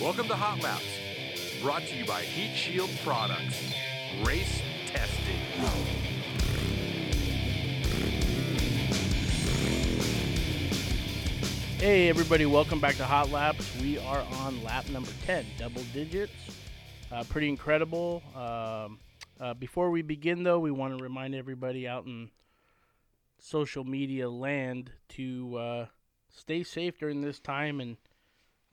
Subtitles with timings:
[0.00, 0.84] Welcome to Hot Laps,
[1.62, 3.72] brought to you by Heat Shield Products.
[4.24, 5.40] Race testing.
[11.78, 13.70] Hey everybody, welcome back to Hot Laps.
[13.80, 16.32] We are on lap number 10, double digits.
[17.12, 18.22] Uh, pretty incredible.
[18.34, 18.98] Um,
[19.40, 22.30] uh, before we begin, though, we want to remind everybody out in
[23.38, 25.86] social media land to uh,
[26.30, 27.96] stay safe during this time and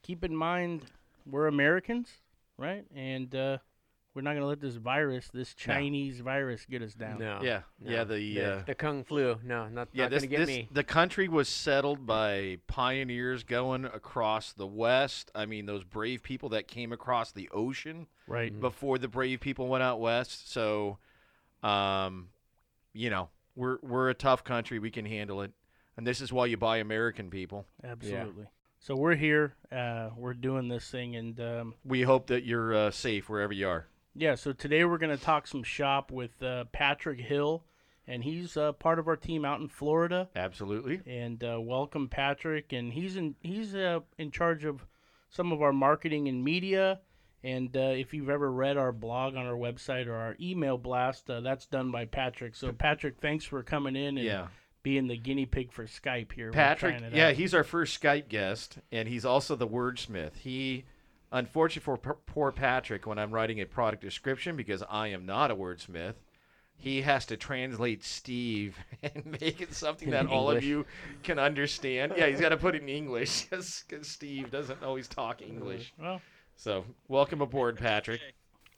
[0.03, 0.83] keep in mind
[1.25, 2.09] we're Americans,
[2.57, 2.85] right?
[2.95, 3.57] And uh,
[4.13, 7.19] we're not going to let this virus, this Chinese virus, get us down.
[7.19, 7.39] No.
[7.41, 7.91] Yeah, no.
[7.91, 9.37] yeah, the, uh, the kung flu.
[9.43, 10.03] No, not, yeah.
[10.05, 10.67] not This, gonna get this me.
[10.71, 15.31] the country was settled by pioneers going across the west.
[15.35, 18.57] I mean, those brave people that came across the ocean Right.
[18.59, 20.51] before the brave people went out west.
[20.51, 20.97] So,
[21.63, 22.29] um,
[22.93, 24.79] you know, we're we're a tough country.
[24.79, 25.51] We can handle it,
[25.97, 27.65] and this is why you buy American people.
[27.83, 28.47] Absolutely.
[28.81, 29.53] So we're here.
[29.71, 33.67] Uh, we're doing this thing, and um, We hope that you're uh, safe wherever you
[33.67, 33.85] are.
[34.15, 37.63] Yeah, so today we're going to talk some shop with uh, Patrick Hill,
[38.07, 40.29] and he's uh, part of our team out in Florida.
[40.35, 40.99] Absolutely.
[41.05, 42.73] And uh, welcome, Patrick.
[42.73, 44.87] And he's in he's uh, in charge of
[45.29, 47.01] some of our marketing and media.
[47.43, 51.29] And uh, if you've ever read our blog on our website or our email blast,
[51.29, 52.55] uh, that's done by Patrick.
[52.55, 54.47] So Patrick, thanks for coming in and Yeah.
[54.83, 56.51] Being the guinea pig for Skype here.
[56.51, 57.33] Patrick, it yeah, out.
[57.35, 60.37] he's our first Skype guest, and he's also the wordsmith.
[60.37, 60.85] He,
[61.31, 65.51] unfortunately for p- poor Patrick, when I'm writing a product description, because I am not
[65.51, 66.15] a wordsmith,
[66.75, 70.85] he has to translate Steve and make it something In that all of you
[71.21, 72.13] can understand.
[72.17, 75.93] Yeah, he's got to put it in English because Steve doesn't always talk English.
[75.99, 76.21] well,
[76.55, 78.19] So, welcome aboard, Patrick.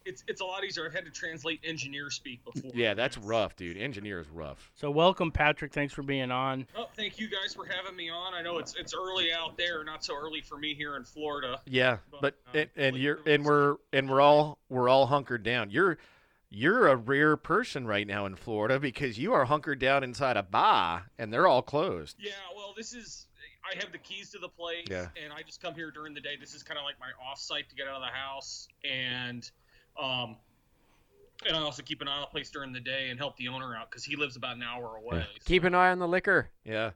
[0.06, 0.10] Okay.
[0.12, 0.86] It's it's a lot easier.
[0.86, 2.72] I've had to translate engineer speak before.
[2.74, 3.78] Yeah, that's rough, dude.
[3.78, 4.72] Engineer is rough.
[4.76, 5.72] so welcome, Patrick.
[5.74, 6.68] Thanks for being on.
[6.76, 8.34] Oh, thank you guys for having me on.
[8.34, 11.60] I know it's it's early out there, not so early for me here in Florida.
[11.66, 15.44] Yeah, but But, um, and, and you're and we're and we're all we're all hunkered
[15.44, 15.70] down.
[15.70, 15.98] You're
[16.50, 20.44] you're a rare person right now in Florida because you are hunkered down inside a
[20.44, 22.16] bar and they're all closed.
[22.20, 23.28] Yeah, well, this is
[23.66, 25.08] I have the keys to the place, Yeah.
[25.24, 26.36] and I just come here during the day.
[26.40, 29.50] This is kind of like my off site to get out of the house, and
[30.02, 30.38] um,
[31.48, 33.48] and I also keep an eye on the place during the day and help the
[33.50, 35.26] owner out because he lives about an hour away.
[35.34, 36.50] so- Keep an eye on the liquor.
[36.64, 36.92] Yeah.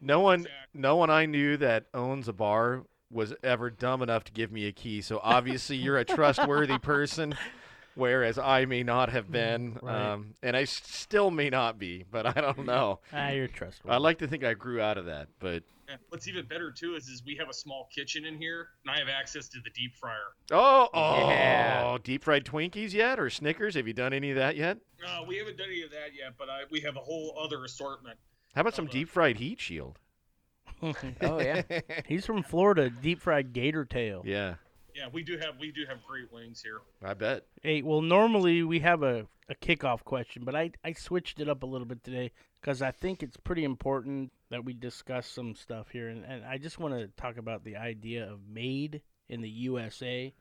[0.00, 0.80] No one Exactly.
[0.80, 4.66] no one I knew that owns a bar was ever dumb enough to give me
[4.66, 5.00] a key.
[5.00, 7.34] So obviously you're a trustworthy person
[7.94, 10.12] whereas I may not have been Right.
[10.12, 13.00] um, and I s- still may not be, but I don't know.
[13.12, 13.94] Ah, you're trustworthy.
[13.94, 15.96] I like to think I grew out of that, but Yeah.
[16.08, 18.98] What's even better too is is we have a small kitchen in here, and I
[18.98, 20.34] have access to the deep fryer.
[20.50, 21.96] Oh, oh, Yeah.
[22.02, 23.74] deep fried Twinkies yet or Snickers?
[23.76, 24.78] Have you done any of that yet?
[25.06, 27.64] Uh, we haven't done any of that yet, but I, we have a whole other
[27.64, 28.18] assortment.
[28.54, 29.98] How about some deep fried heat shield?
[30.82, 31.62] Oh yeah.
[32.06, 32.90] He's from Florida.
[32.90, 34.22] Deep fried gator tail.
[34.26, 34.56] yeah,
[34.96, 36.80] Yeah, we do have we do have great wings here.
[37.02, 37.44] I bet.
[37.62, 41.62] Hey, well, normally we have a, a kickoff question, but I, I switched it up
[41.62, 45.90] a little bit today because I think it's pretty important that we discuss some stuff
[45.90, 46.08] here.
[46.08, 50.32] And, and I just want to talk about the idea of made in the USA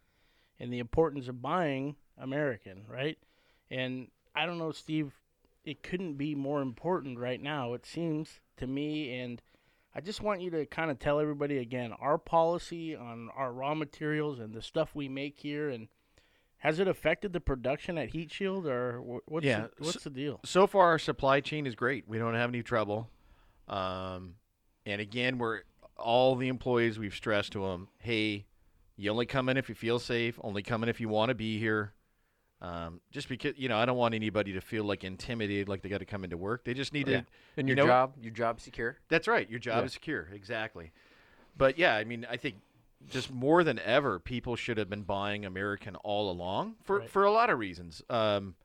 [0.58, 3.18] and the importance of buying American, right?
[3.70, 5.12] And I don't know, Steve,
[5.66, 9.20] it couldn't be more important right now, it seems to me.
[9.20, 9.42] And
[9.96, 13.74] I just want you to kind of tell everybody again our policy on our raw
[13.74, 15.88] materials and the stuff we make here and
[16.58, 20.40] has it affected the production at Heat Shield, or what's Yeah, the, what's the deal?
[20.44, 22.08] So far, our supply chain is great.
[22.08, 23.08] We don't have any trouble.
[23.68, 24.36] Um,
[24.86, 25.62] and again, we're
[25.96, 26.98] all the employees.
[26.98, 28.48] We've stressed to them, hey,
[28.98, 30.40] you only come in if you feel safe.
[30.42, 31.94] Only come in if you want to be here.
[32.62, 35.90] Um, just because you know, I don't want anybody to feel like intimidated, like they
[35.90, 36.64] got to come into work.
[36.64, 37.22] They just need Yeah.
[37.22, 37.26] to.
[37.58, 38.98] And You your know- job, your job secure.
[39.10, 39.50] That's right.
[39.50, 39.86] Your job Yeah.
[39.86, 40.30] is secure.
[40.34, 40.92] Exactly.
[41.58, 42.56] But yeah, I mean, I think
[43.10, 47.10] just more than ever, people should have been buying American all along for, Right.
[47.10, 48.02] for a lot of reasons.
[48.10, 48.56] Um,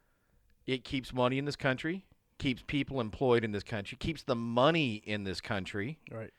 [0.67, 2.07] it keeps money in this country,
[2.39, 5.99] keeps people employed in this country, keeps the money in this country.
[6.11, 6.33] Right.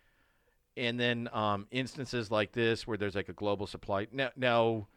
[0.77, 4.07] And then um, instances like this where there's like a global supply.
[4.11, 4.87] Now, now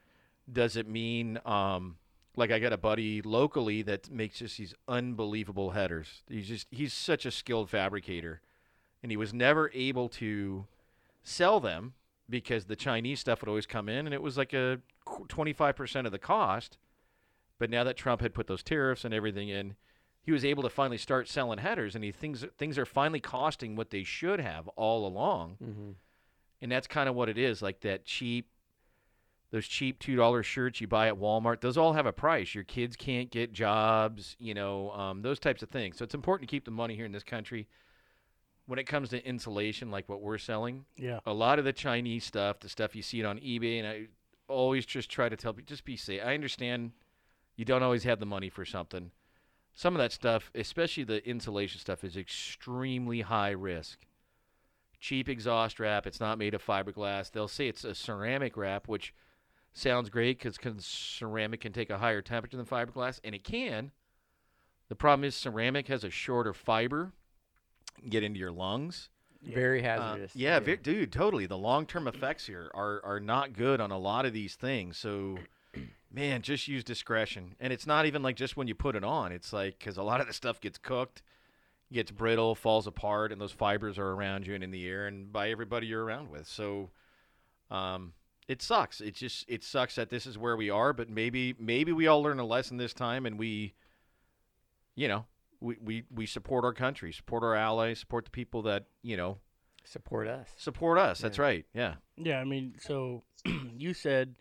[0.50, 1.97] does it mean um,
[2.37, 6.23] like I got a buddy locally that makes just these unbelievable headers?
[6.29, 8.41] He's just he's such a skilled fabricator,
[9.03, 10.67] and he was never able to
[11.23, 11.95] sell them
[12.29, 14.81] because the Chinese stuff would always come in, and it was like a
[15.29, 16.79] twenty five percent of the cost.
[17.59, 19.77] But now that Trump had put those tariffs and everything in,
[20.21, 23.77] he was able to finally start selling headers, and he things things are finally costing
[23.77, 25.91] what they should have all along Mm-hmm.
[26.63, 28.49] and that's kind of what it is like that cheap
[29.55, 32.65] those cheap two dollar shirts you buy at walmart those all have a price your
[32.65, 36.53] kids can't get jobs you know um, those types of things so it's important to
[36.55, 37.69] keep the money here in this country
[38.67, 41.21] when it comes to insulation, like what we're selling, Yeah.
[41.27, 44.06] a lot of the Chinese stuff, the stuff you see it on eBay, and I
[44.49, 46.23] always just try to tell people, just be safe.
[46.25, 46.93] I understand
[47.57, 49.11] you don't always have the money for something.
[49.75, 53.99] Some of that stuff, especially the insulation stuff, is extremely high risk.
[54.99, 56.07] Cheap exhaust wrap.
[56.07, 57.31] It's not made of fiberglass.
[57.31, 59.12] They'll say it's a ceramic wrap, which
[59.75, 63.91] sounds great because ceramic can take a higher temperature than fiberglass, and it can.
[64.88, 67.12] The problem is ceramic has a shorter fiber,
[68.09, 69.11] get into your lungs.
[69.43, 70.35] Very Uh, hazardous.
[70.35, 71.44] yeah, ve- dude, totally.
[71.44, 74.97] The long term effects here are are not good on a lot of these things.
[74.97, 75.38] So,
[76.11, 77.55] man, just use discretion.
[77.61, 79.32] And it's not even like just when you put it on.
[79.32, 81.23] It's like because a lot of the stuff gets cooked,
[81.93, 85.31] gets brittle, falls apart, and those fibers are around you and in the air and
[85.31, 86.47] by everybody you're around with.
[86.47, 86.91] So,
[87.71, 88.15] um,
[88.49, 89.00] it sucks.
[89.00, 90.93] It just it sucks that this is where we are.
[90.93, 93.75] But maybe maybe we all learn a lesson this time, and we,
[94.94, 95.26] you know.
[95.61, 99.38] We, we, we support our country, support our allies, support the people that, you know,
[99.85, 100.49] Support us.
[100.58, 101.20] Support us.
[101.20, 101.43] That's Yeah.
[101.44, 101.67] right.
[101.73, 101.94] Yeah.
[102.19, 103.23] Yeah, I mean, so
[103.79, 104.35] you said,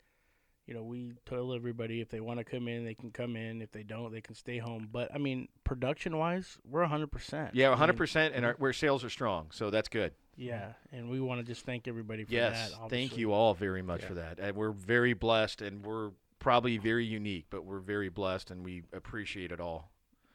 [0.67, 3.61] you know, we tell everybody if they want to come in, they can come in.
[3.61, 4.89] If they don't, they can stay home.
[4.91, 7.56] But I mean, production wise, we're hundred percent.
[7.56, 8.31] Yeah, 100%.
[8.33, 9.47] And our, where sales are strong.
[9.51, 10.13] So that's good.
[10.35, 12.71] Yeah, and we want to just thank everybody for Yes.
[12.71, 12.89] that.
[12.89, 14.07] Thank you all very much Yeah.
[14.07, 14.39] for that.
[14.39, 18.83] And we're very blessed and we're probably very unique, but we're very blessed and we
[18.94, 19.91] appreciate it all.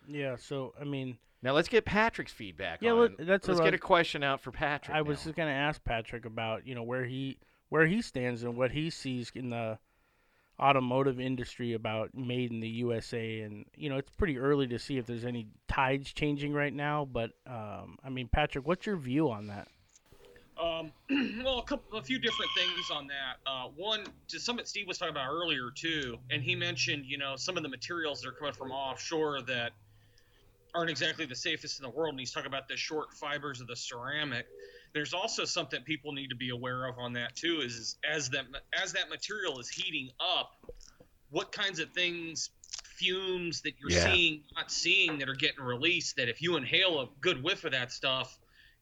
[0.07, 2.81] Yeah, so I mean, Now let's get Patrick's feedback.
[2.83, 2.99] Yeah, on.
[3.01, 4.97] let- that's let's get a question out for Patrick.
[4.97, 8.57] I was just gonna ask Patrick about you know where he where he stands and
[8.57, 9.79] what he sees in the
[10.61, 14.99] automotive industry about made in the USA and you know it's pretty early to see
[14.99, 19.31] if there's any tides changing right now but um, I mean Patrick what's your view
[19.31, 19.69] on that
[20.61, 20.93] Um,
[21.45, 23.37] well, a couple, a few different things on that.
[23.47, 27.37] Uh, one, to something Steve was talking about earlier too, and he mentioned, you know,
[27.37, 29.73] some of the materials that are coming from offshore that
[30.75, 32.13] aren't exactly the safest in the world.
[32.13, 34.47] And he's talking about the short fibers of the ceramic.
[34.95, 37.61] There's also something people need to be aware of on that too.
[37.61, 40.51] Is, is as that as that material is heating up,
[41.31, 42.51] what kinds of things,
[42.97, 44.13] fumes that you're Yeah.
[44.13, 46.17] seeing, not seeing, that are getting released.
[46.17, 48.37] That if you inhale a good whiff of that stuff,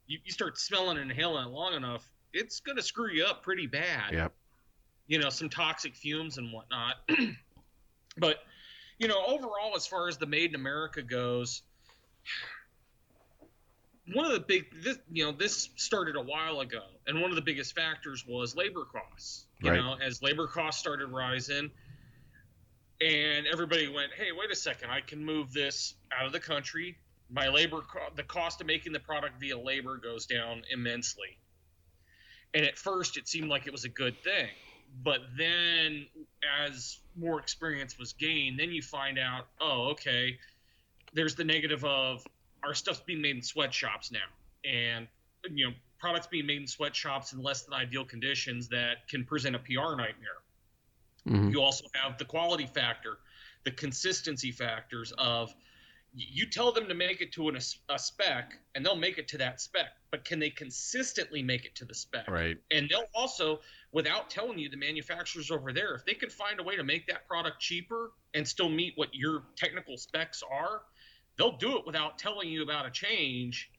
[0.07, 3.43] you, you start smelling and inhaling it long enough, it's going to screw you up
[3.43, 4.13] pretty bad.
[4.13, 4.33] Yep.
[5.07, 6.97] You know, some toxic fumes and whatnot.
[8.19, 8.39] but,
[8.99, 11.63] you know, overall, as far as the made in America goes,
[14.15, 17.37] one of the big, this, you know, this started a while ago, and one of
[17.37, 19.47] the biggest factors was labor costs.
[19.61, 19.81] You Right.
[19.81, 21.71] know, as labor costs started rising,
[23.01, 24.91] and everybody went, "Hey, wait a second!
[24.91, 26.99] I can move this out of the country.
[27.29, 31.39] My labor, co- the cost of making the product via labor goes down immensely."
[32.55, 34.51] And at first, it seemed like it was a good thing,
[35.03, 36.07] but then,
[36.61, 40.39] as more experience was gained, then you find out, oh, okay,
[41.13, 42.27] there's the negative of
[42.63, 44.29] our stuff's being made in sweatshops now,
[44.65, 45.09] and
[45.51, 49.55] you know, products being made in sweatshops in less than ideal conditions that can present
[49.55, 50.43] a PR nightmare.
[51.27, 51.53] Mhm.
[51.53, 53.19] You also have the quality factor,
[53.65, 55.55] the consistency factors of
[56.17, 59.39] you tell them to make it to an, a spec and they'll make it to
[59.39, 62.27] that spec, but can they consistently make it to the spec?
[62.27, 62.57] Right.
[62.71, 63.61] And they'll also,
[63.93, 67.07] without telling you, the manufacturers over there, if they can find a way to make
[67.09, 70.83] that product cheaper and still meet what your technical specs are,
[71.37, 73.71] they'll do it without telling you about a change.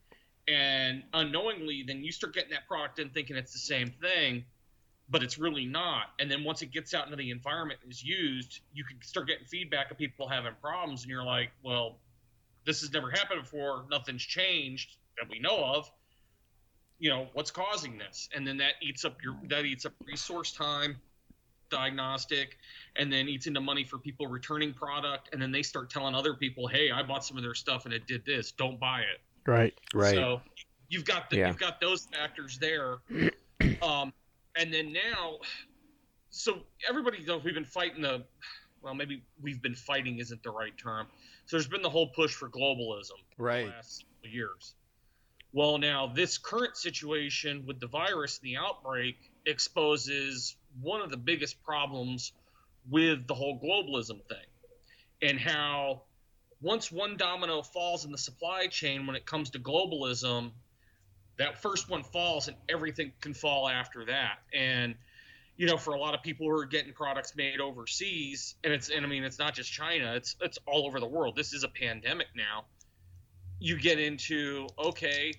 [0.47, 4.45] And unknowingly, then you start getting that product in thinking it's the same thing
[5.09, 6.07] but it's really not.
[6.19, 9.27] And then once it gets out into the environment and is used, you can start
[9.27, 11.99] getting feedback of people having problems, and you're like, well,
[12.67, 13.85] this has never happened before.
[13.89, 15.89] Nothing's changed that we know of.
[16.99, 20.51] You know what's causing this, and then that eats up your that eats up resource
[20.51, 20.97] time,
[21.69, 22.57] diagnostic,
[22.95, 26.33] and then eats into money for people returning product, and then they start telling other
[26.33, 28.51] people, hey, I bought some of their stuff and it did this.
[28.51, 29.21] Don't buy it.
[29.45, 30.15] right Right.
[30.15, 30.41] So
[30.89, 31.47] you've got the, Yeah.
[31.47, 32.97] you've got those factors there.
[33.81, 34.11] Um,
[34.55, 35.37] and then now,
[36.29, 38.23] so everybody knows we've been fighting the,
[38.87, 41.07] well, maybe we've been fighting isn't the right term.
[41.45, 43.65] So there's been the whole push for globalism the Right.
[43.65, 44.75] last couple years.
[45.51, 51.17] Well, now this current situation with the virus and the outbreak exposes one of the
[51.17, 52.31] biggest problems
[52.89, 54.47] with the whole globalism thing,
[55.21, 56.03] and how
[56.61, 60.53] once one domino falls in the supply chain when it comes to globalism,
[61.37, 64.39] that first one falls and everything can fall after that.
[64.53, 64.95] And
[65.57, 68.89] you know, for a lot of people who are getting products made overseas, and it's
[68.89, 71.35] and I mean it's not just China, it's it's all over the world.
[71.35, 72.65] This is a pandemic now.
[73.59, 75.33] You get into okay,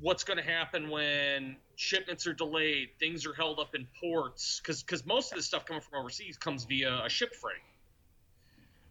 [0.00, 4.82] what's going to happen when shipments are delayed, things are held up in ports cuz
[4.82, 7.62] cuz most of the stuff coming from overseas comes via a ship freight.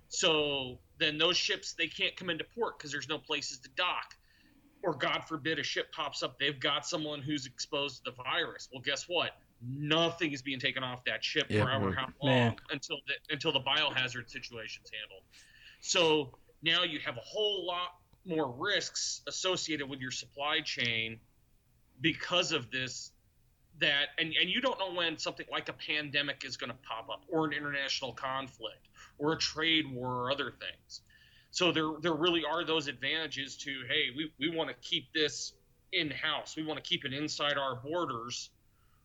[0.09, 4.15] So then those ships they can't come into port cuz there's no places to dock.
[4.83, 8.69] or God forbid a ship pops up, they've got someone who's exposed to the virus.
[8.71, 9.31] Well, guess what?
[9.61, 11.63] Nothing is being taken off that ship Yeah.
[11.63, 15.23] forever how long until the until the biohazard situation's handled.
[15.79, 17.93] So now you have a whole lot
[18.25, 21.19] more risks associated with your supply chain
[22.01, 23.11] because of this
[23.79, 27.09] that and, and you don't know when something like a pandemic is going to pop
[27.09, 31.01] up or an international conflict or a trade war or other things
[31.51, 35.53] so there there really are those advantages to hey we, we want to keep this
[35.93, 38.49] in house we want to keep it inside our borders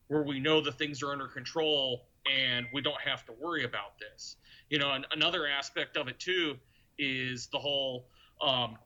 [0.08, 3.98] where we know the things are under control and we don't have to worry about
[3.98, 4.36] this
[4.68, 6.56] you know and another aspect of it too
[6.98, 8.06] is the whole
[8.40, 8.76] um,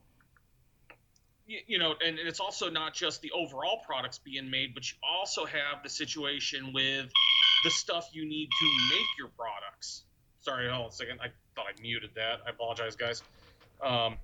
[1.47, 4.97] you, you know, and it's also not just the overall products being made, but you
[5.03, 7.09] also have the situation with
[7.63, 10.03] the stuff you need to make your products.
[10.41, 11.19] Sorry, hold on a second.
[11.21, 12.41] I thought I muted that.
[12.45, 13.23] I apologize, guys.
[13.83, 14.17] Um,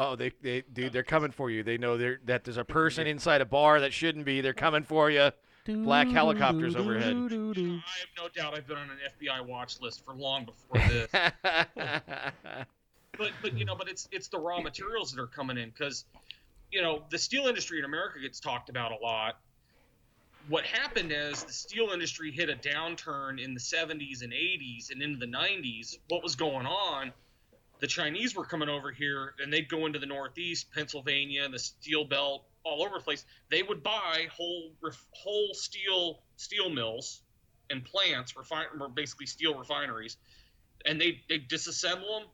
[0.00, 1.64] Oh, they, they, dude, they're coming for you.
[1.64, 4.40] They know there that there's a person inside a bar that shouldn't be.
[4.40, 5.32] They're coming for you.
[5.68, 7.14] Black helicopters overhead.
[7.14, 11.10] I have no doubt I've been on an FBI watch list for long before this.
[13.18, 16.06] but but you know, but it's it's the raw materials that are coming in because
[16.72, 19.38] you know the steel industry in America gets talked about a lot.
[20.48, 25.02] What happened is the steel industry hit a downturn in the 70s and 80s and
[25.02, 25.98] into the 90s.
[26.08, 27.12] What was going on?
[27.80, 32.06] The Chinese were coming over here and they'd go into the Northeast, Pennsylvania, the steel
[32.06, 33.24] belt, all over the place.
[33.50, 37.22] They would buy whole ref- whole steel steel mills
[37.70, 40.16] and plants, refine, or basically steel refineries,
[40.86, 42.28] and they they disassemble them,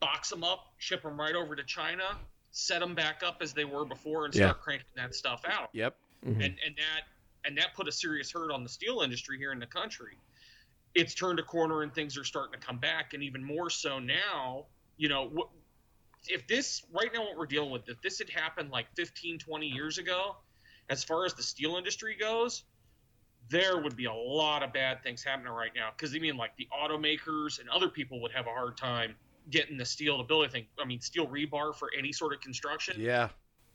[0.00, 2.04] box them up, ship them right over to China,
[2.50, 4.62] set them back up as they were before, and start Yeah.
[4.62, 5.70] cranking that stuff out.
[5.72, 5.96] yep.
[6.24, 6.40] Mm-hmm.
[6.40, 7.02] And and that
[7.44, 10.16] and that put a serious hurt on the steel industry here in the country.
[10.94, 13.98] It's turned a corner and things are starting to come back, and even more so
[13.98, 14.66] now.
[14.96, 15.52] You know, wh-
[16.28, 19.66] if this right now what we're dealing with, if this had happened like 15, 20
[19.66, 20.36] years ago,
[20.88, 22.64] as far as the steel industry goes,
[23.48, 25.90] there would be a lot of bad things happening right now.
[25.96, 29.14] Because I mean, like the automakers and other people would have a hard time
[29.50, 30.66] getting the steel to build anything.
[30.80, 33.28] I mean, steel rebar for any sort of construction, Yeah.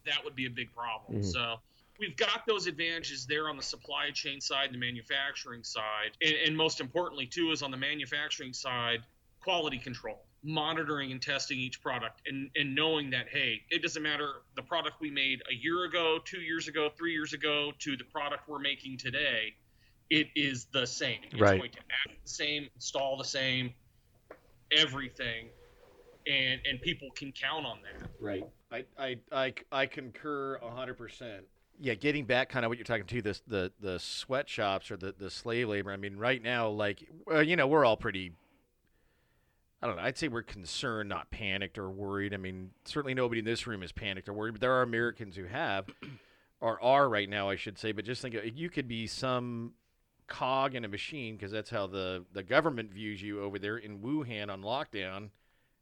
[0.06, 1.22] that would be a big problem.
[1.22, 1.26] Mhm.
[1.26, 1.62] So
[1.98, 6.18] we've got those advantages there on the supply chain side and the manufacturing side.
[6.22, 9.06] And, and most importantly, too, is on the manufacturing side,
[9.40, 14.42] quality control, monitoring and testing each product and, and knowing that, hey, it doesn't matter
[14.56, 18.04] the product we made a year ago, two years ago, three years ago to the
[18.06, 19.54] product we're making today,
[20.10, 21.20] it is the same.
[21.32, 21.60] It's Right.
[21.60, 23.74] going to act the same, install the same,
[24.72, 25.50] everything.
[26.28, 28.10] And, and people can count on that.
[28.20, 28.44] Right.
[28.72, 31.46] I I I, I concur hundred percent.
[31.80, 35.16] Yeah, getting back kind of what you're talking to this the the sweatshops or the
[35.18, 35.92] the slave labor.
[35.92, 38.34] I mean, right now, like well, you know, we're all pretty.
[39.82, 40.04] I don't know.
[40.04, 42.34] I'd say we're concerned, not panicked or worried.
[42.34, 45.36] I mean, certainly nobody in this room is panicked or worried, but there are Americans
[45.36, 45.88] who have,
[46.62, 47.92] or are right now, I should say.
[47.92, 49.74] But just think, you could be some
[50.28, 54.00] cog in a machine because that's how the the government views you over there in
[54.00, 55.30] Wuhan on lockdown,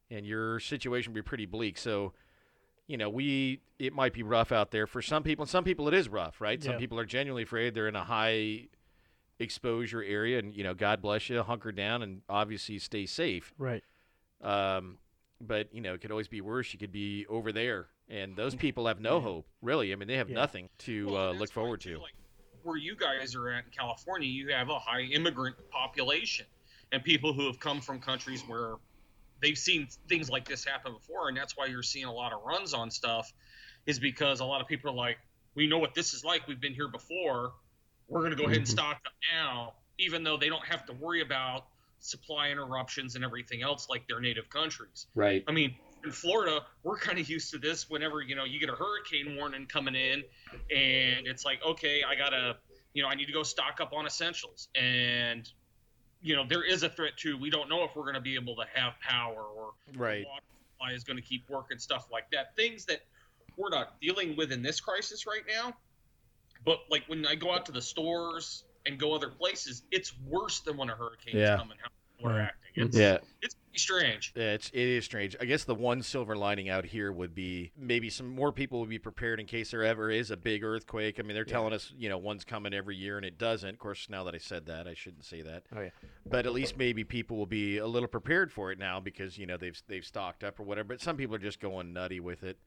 [0.09, 1.77] and your situation would be pretty bleak.
[1.77, 2.13] So
[2.87, 5.87] you know, we it might be rough out there for some people, and some people
[5.87, 6.61] it is rough, right?
[6.61, 8.67] Some people are genuinely afraid they're in a high
[9.39, 13.53] exposure area, and you know, God bless you, hunker down, and obviously stay safe.
[13.57, 13.83] Right.
[14.41, 14.97] Um,
[15.41, 16.73] but you know, it could always be worse.
[16.73, 19.91] You could be over there, and those people have no hope, really.
[19.91, 20.35] I mean, they have Yeah.
[20.35, 21.99] nothing to Well, uh, look forward to.
[21.99, 22.13] Like
[22.63, 26.45] where you guys are at in California, you have a high immigrant population
[26.91, 28.75] and people who have come from countries where
[29.41, 32.41] they've seen things like this happen before, and that's why you're seeing a lot of
[32.43, 33.31] runs on stuff.
[33.85, 35.17] Is because a lot of people are like,
[35.55, 36.47] we know what this is like.
[36.47, 37.53] We've been here before.
[38.09, 38.71] We're going to go ahead and Mhm.
[38.71, 41.67] stock up now, even though they don't have to worry about
[41.99, 45.07] supply interruptions and everything else like their native countries.
[45.13, 45.43] Right.
[45.47, 47.89] I mean, in Florida, we're kind of used to this.
[47.89, 50.23] Whenever you know you get a hurricane warning coming in,
[50.75, 52.57] and it's like, okay, I gotta,
[52.93, 55.51] you know, I need to go stock up on essentials, and
[56.21, 57.37] you know, there is a threat too.
[57.37, 60.25] We don't know if we're going to be able to have power or Right.
[60.25, 60.41] water
[60.73, 62.55] supply is going to keep working, stuff like that.
[62.55, 63.01] Things that
[63.55, 65.77] we're not dealing with in this crisis right now.
[66.65, 70.59] But like when I go out to the stores and go other places, it's worse
[70.59, 71.57] than when a hurricane's Yeah.
[71.57, 71.77] coming.
[71.81, 71.89] How
[72.21, 72.41] we're Right.
[72.43, 72.85] acting.
[72.85, 73.17] It's, Yeah.
[73.41, 74.33] it's strange.
[74.35, 75.35] Yeah, it's it is strange.
[75.39, 78.89] I guess the one silver lining out here would be maybe some more people would
[78.89, 81.17] be prepared in case there ever is a big earthquake.
[81.19, 83.69] I mean, they're telling us you know one's coming every year and it doesn't.
[83.69, 85.63] Of course, now that I said that, I shouldn't say that.
[85.73, 85.89] Oh yeah.
[86.25, 89.45] But at least maybe people will be a little prepared for it now because you
[89.45, 90.89] know they've they've stocked up or whatever.
[90.89, 92.57] But some people are just going nutty with it.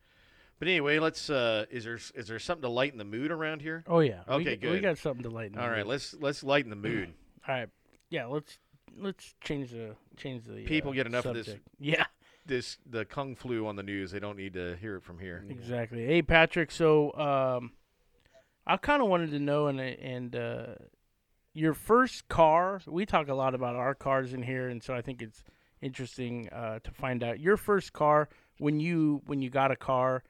[0.63, 1.29] But anyway, let's.
[1.29, 3.83] uh Is there is there something to lighten the mood around here?
[3.89, 4.21] Oh yeah.
[4.29, 4.83] Okay, We good.
[4.83, 5.59] got something to lighten.
[5.59, 7.13] All the right, let's let's lighten the mood.
[7.49, 7.69] All right.
[8.11, 8.27] Yeah.
[8.27, 8.59] Let's
[8.97, 12.05] let's change the change the People uh, get enough of this- Yeah.
[12.47, 14.13] this the kung flu on the news.
[14.13, 15.45] They don't need to hear it from here.
[15.51, 16.07] Exactly.
[16.07, 16.71] Hey, Patrick.
[16.71, 17.73] So, um,
[18.65, 20.67] I kind of wanted to know, and and uh,
[21.55, 22.81] your first car.
[22.87, 25.43] We talk a lot about our cars in here, and so I think it's
[25.81, 28.29] interesting uh, to find out your first car
[28.59, 30.23] when you when you got a car.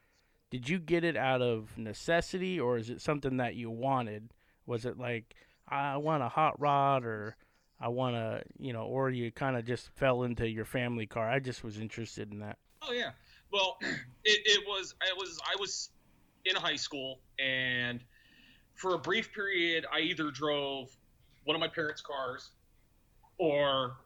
[0.52, 4.34] Did you get it out of necessity, or is it something that you wanted?
[4.66, 5.34] Was it like
[5.66, 7.36] I want a hot rod, or
[7.80, 11.26] I want to, you know, or you kind of just fell into your family car?
[11.26, 12.58] I just was interested in that.
[12.82, 13.12] Oh yeah.
[13.50, 15.88] Well, it, it was I was I was
[16.44, 18.04] in high school and
[18.74, 20.94] for a brief period I either drove
[21.44, 22.50] one of my parents' cars
[23.38, 23.96] or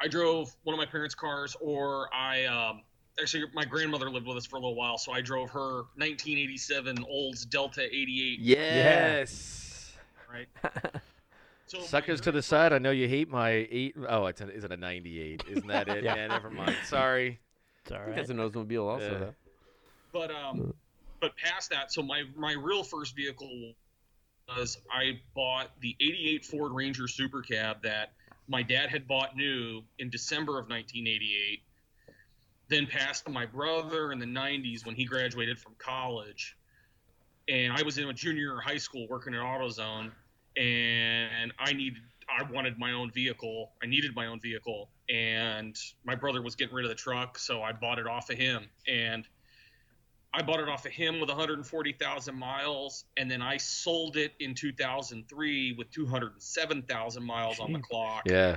[0.00, 2.82] I drove one of my parents' cars or I um,
[3.22, 7.04] actually my grandmother lived with us for a little while so I drove her 1987
[7.08, 9.94] Olds Delta 88 Yes.
[10.30, 10.48] right.
[11.72, 12.74] So Suckers to the side.
[12.74, 15.44] I know you hate my eight oh it's a, is it a 98?
[15.48, 16.04] Isn't that it?
[16.04, 16.16] Yeah.
[16.16, 16.26] yeah.
[16.26, 16.76] Never mind.
[16.84, 17.40] Sorry.
[17.82, 18.16] It's all I think right.
[18.16, 19.10] that's an Oldsmobile also.
[19.10, 19.18] Yeah.
[19.18, 19.34] though.
[20.12, 20.74] But um,
[21.20, 23.72] but past that, so my my real first vehicle
[24.54, 28.12] was I bought the '88 Ford Ranger Super Cab that
[28.48, 31.62] my dad had bought new in December of 1988.
[32.72, 36.56] Then passed to my brother in the '90s when he graduated from college,
[37.46, 40.10] and I was in a junior high school working at AutoZone,
[40.56, 43.72] and I needed I wanted my own vehicle.
[43.82, 47.62] I needed my own vehicle, and my brother was getting rid of the truck, so
[47.62, 48.64] I bought it off of him.
[48.88, 49.28] And
[50.32, 54.54] I bought it off of him with 140,000 miles, and then I sold it in
[54.54, 58.22] 2003 with 207,000 miles on the clock.
[58.24, 58.56] Yeah.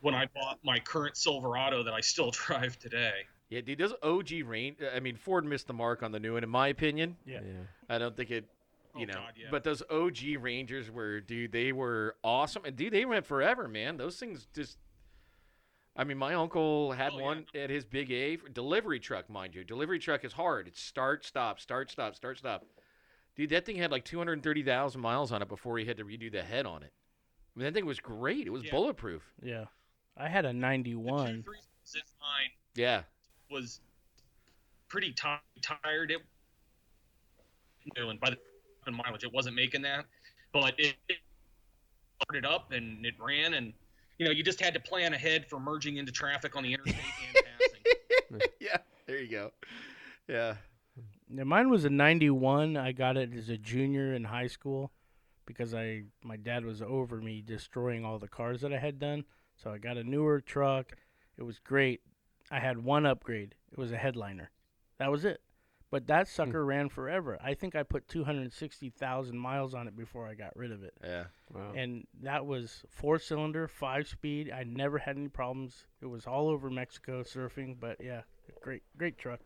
[0.00, 3.12] When I bought my current Silverado that I still drive today.
[3.50, 6.34] Yeah, dude, those OG rain uh, I mean Ford missed the mark on the new
[6.34, 7.16] one in my opinion.
[7.26, 7.40] Yeah.
[7.44, 7.62] Yeah.
[7.88, 8.44] I don't think it
[8.96, 9.18] you Oh, know.
[9.20, 9.46] God, yeah.
[9.50, 13.96] But those OG Rangers were, dude, they were awesome, and dude, they went forever, man.
[13.96, 14.76] Those things just.
[15.94, 17.24] I mean, my uncle had Oh, yeah.
[17.24, 19.64] one at his big A delivery truck, mind you.
[19.64, 20.68] Delivery truck is hard.
[20.68, 22.64] It's start, stop, start, stop, start, stop.
[23.36, 26.42] Dude, that thing had like 230,000 miles on it before he had to redo the
[26.42, 26.92] head on it.
[27.54, 28.46] I mean, that thing was great.
[28.46, 28.70] It was Yeah.
[28.70, 29.22] bulletproof.
[29.42, 29.64] Yeah.
[30.18, 31.44] I had a The 91.
[31.44, 32.12] 236
[32.74, 33.02] Yeah.
[33.50, 33.80] was
[34.88, 35.28] pretty ti
[35.62, 36.10] tired.
[36.10, 36.20] It
[37.96, 38.30] and by
[38.84, 40.04] the mileage, it wasn't making that,
[40.52, 41.18] but it, it
[42.22, 43.72] started up and it ran, and
[44.18, 46.96] you know you just had to plan ahead for merging into traffic on the interstate
[47.00, 47.44] and
[48.40, 48.50] passing.
[48.60, 48.78] yeah.
[49.06, 49.52] There you go.
[50.28, 50.56] Yeah.
[51.30, 52.76] Yeah, mine was a 91.
[52.76, 54.90] I got it as a junior in high school
[55.46, 59.24] because I my dad was over me destroying all the cars that I had done.
[59.62, 60.92] So I got a newer truck.
[61.36, 62.00] It was great.
[62.50, 63.54] I had one upgrade.
[63.72, 64.50] It was a headliner.
[64.98, 65.40] That was it.
[65.90, 66.32] But that hmm.
[66.32, 67.38] sucker ran forever.
[67.42, 70.94] I think I put 260,000 miles on it before I got rid of it.
[71.02, 71.24] Yeah.
[71.52, 71.72] Wow.
[71.74, 74.52] And that was four cylinder, five speed.
[74.52, 75.86] I never had any problems.
[76.02, 78.22] It was all over Mexico surfing, but yeah,
[78.60, 79.40] great, great truck.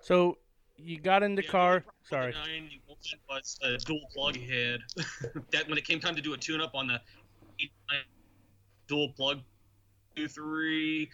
[0.00, 0.38] So
[0.78, 1.72] you got in the Yeah, car.
[1.74, 2.26] only Sorry.
[2.28, 2.96] with the 91
[3.28, 4.80] was a dual plug head.
[5.52, 7.00] that when it came time to do a tune up on the
[8.90, 9.40] dual plug
[10.16, 11.08] two three.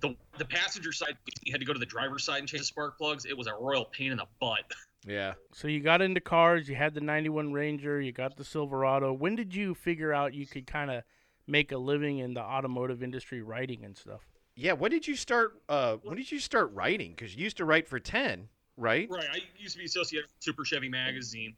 [0.00, 2.66] The, the passenger side, you had to go to the driver's side and change the
[2.66, 3.24] spark plugs.
[3.24, 4.60] It was a royal pain in the butt.
[5.04, 5.34] Yeah.
[5.52, 6.68] So you got into cars.
[6.68, 8.00] You had the 91 Ranger.
[8.00, 9.12] You got the Silverado.
[9.12, 11.02] When did you figure out you could kind of
[11.48, 14.20] make a living in the automotive industry writing and stuff?
[14.54, 14.74] Yeah.
[14.74, 15.60] When did you start?
[15.68, 17.14] Uh, when did you start writing?
[17.16, 19.08] Because you used to write for Ten, right?
[19.10, 19.24] Right.
[19.32, 21.54] I used to be associated with Super Chevy Magazine.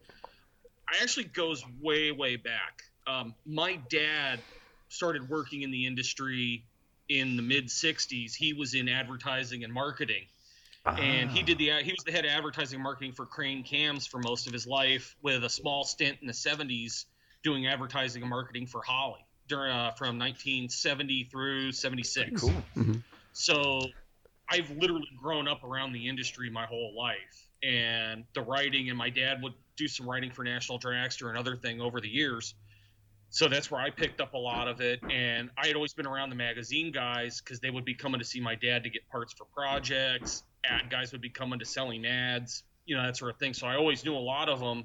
[0.89, 2.85] I actually goes way, way back.
[3.07, 4.41] Um, my dad
[4.91, 6.67] started working in the industry
[7.09, 8.35] in the mid 60s.
[8.35, 10.27] He was in advertising and marketing.
[10.87, 14.07] And he did the he was the head of advertising and marketing for Crane Cams
[14.07, 17.05] for most of his life, with a small stint in the 70s
[17.43, 22.41] doing advertising and marketing for Holley during uh, from 1970 through 76.
[22.41, 22.53] Cool.
[22.77, 23.03] Mhm.
[23.33, 23.81] So
[24.49, 27.49] I've literally grown up around the industry my whole life.
[27.63, 31.57] And the writing, and my dad would do some writing for National Dragster and other
[31.57, 32.55] thing over the years.
[33.33, 35.01] So that's where I picked up a lot of it.
[35.09, 38.25] And I had always been around the magazine guys because they would be coming to
[38.25, 40.43] see my dad to get parts for projects.
[40.65, 43.55] Ad guys would be coming to selling ads, you know, that sort of thing.
[43.55, 44.85] So I always knew a lot of them.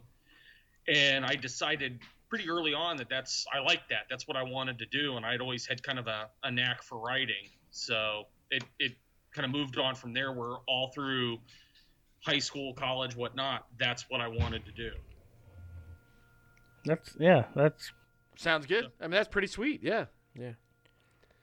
[0.87, 4.05] And I decided pretty early on that that's, I liked that.
[4.11, 5.17] That's what I wanted to do.
[5.17, 7.49] And I'd always had kind of a, a knack for writing.
[7.71, 8.93] So it, it
[9.33, 11.39] kind of moved on from there where all through
[12.23, 14.91] high school, college, whatnot, that's what I wanted to do.
[16.85, 17.45] That's yeah.
[17.55, 17.91] That's
[18.37, 18.91] Sounds good.
[18.99, 19.81] I mean, that's pretty sweet.
[19.83, 20.05] Yeah.
[20.37, 20.51] Yeah.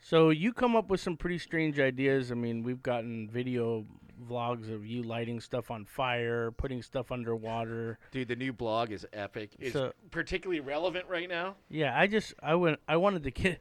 [0.01, 2.31] so you come up with some pretty strange ideas.
[2.31, 3.87] I mean, we've gotten video
[4.29, 7.99] vlogs of you lighting stuff on fire, putting stuff underwater.
[8.11, 9.51] Dude, the new blog is epic.
[9.59, 11.57] It's So- particularly relevant right now.
[11.69, 13.61] Yeah, I just I went I wanted to get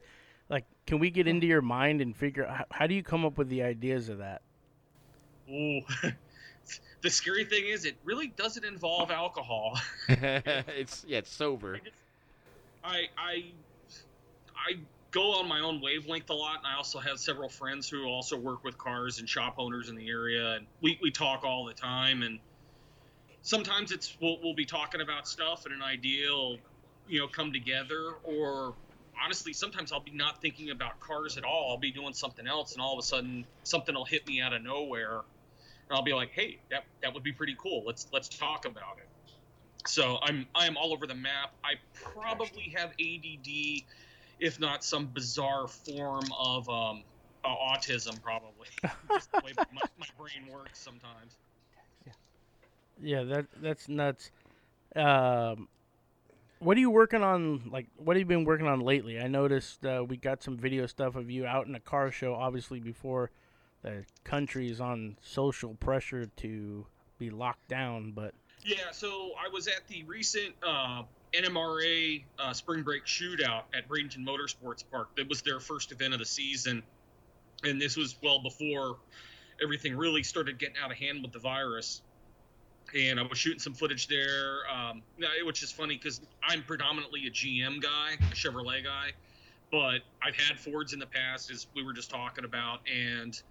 [0.50, 3.24] Like, can we get into your mind and figure out how, how do you come
[3.26, 4.42] up with the ideas of that?
[5.50, 5.80] Ooh.
[7.02, 9.80] the scary thing is, it really doesn't involve alcohol.
[10.10, 11.80] it's yeah, it's sober.
[12.84, 13.54] I I
[14.56, 18.06] I go on my own wavelength a lot, and I also have several friends who
[18.06, 21.66] also work with cars and shop owners in the area, and we, we talk all
[21.66, 22.24] the time.
[22.24, 22.42] And
[23.44, 26.60] sometimes it's we'll, we'll be talking about stuff, and an idea will
[27.06, 28.78] you know come together, or
[29.22, 31.72] honestly, sometimes I'll be not thinking about cars at all.
[31.72, 34.54] I'll be doing something else, and all of a sudden something will hit me out
[34.54, 37.86] of nowhere, and I'll be like, "Hey, that that would be pretty cool.
[37.86, 39.11] Let's let's talk about it."
[39.86, 41.54] So I'm I'm all over the map.
[41.64, 43.84] I probably have ADD,
[44.40, 47.04] if not some bizarre form of um,
[47.44, 48.68] uh, autism, probably.
[49.12, 51.38] Just the way my, my brain works sometimes.
[53.02, 54.32] Yeah, that that's nuts.
[54.96, 55.68] Um,
[56.60, 57.70] what are you working on?
[57.72, 59.20] Like, what have you been working on lately?
[59.20, 62.36] I noticed uh, we got some video stuff of you out in a car show.
[62.36, 63.32] Obviously, before
[63.82, 66.86] the country is on social pressure to
[67.18, 72.84] be locked down, but Yeah, so I was at the recent uh, NMRA uh, Spring
[72.84, 75.16] Break Shootout at Bradenton Motorsports Park.
[75.18, 76.84] That was their first event of the season,
[77.64, 78.98] and this was well before
[79.64, 82.02] everything really started getting out of hand with the virus.
[82.96, 85.02] And I was shooting some footage there, um,
[85.46, 89.12] which is funny because I'm predominantly a GM guy, a Chevrolet guy,
[89.72, 93.42] but I've had Fords in the past, as we were just talking about, and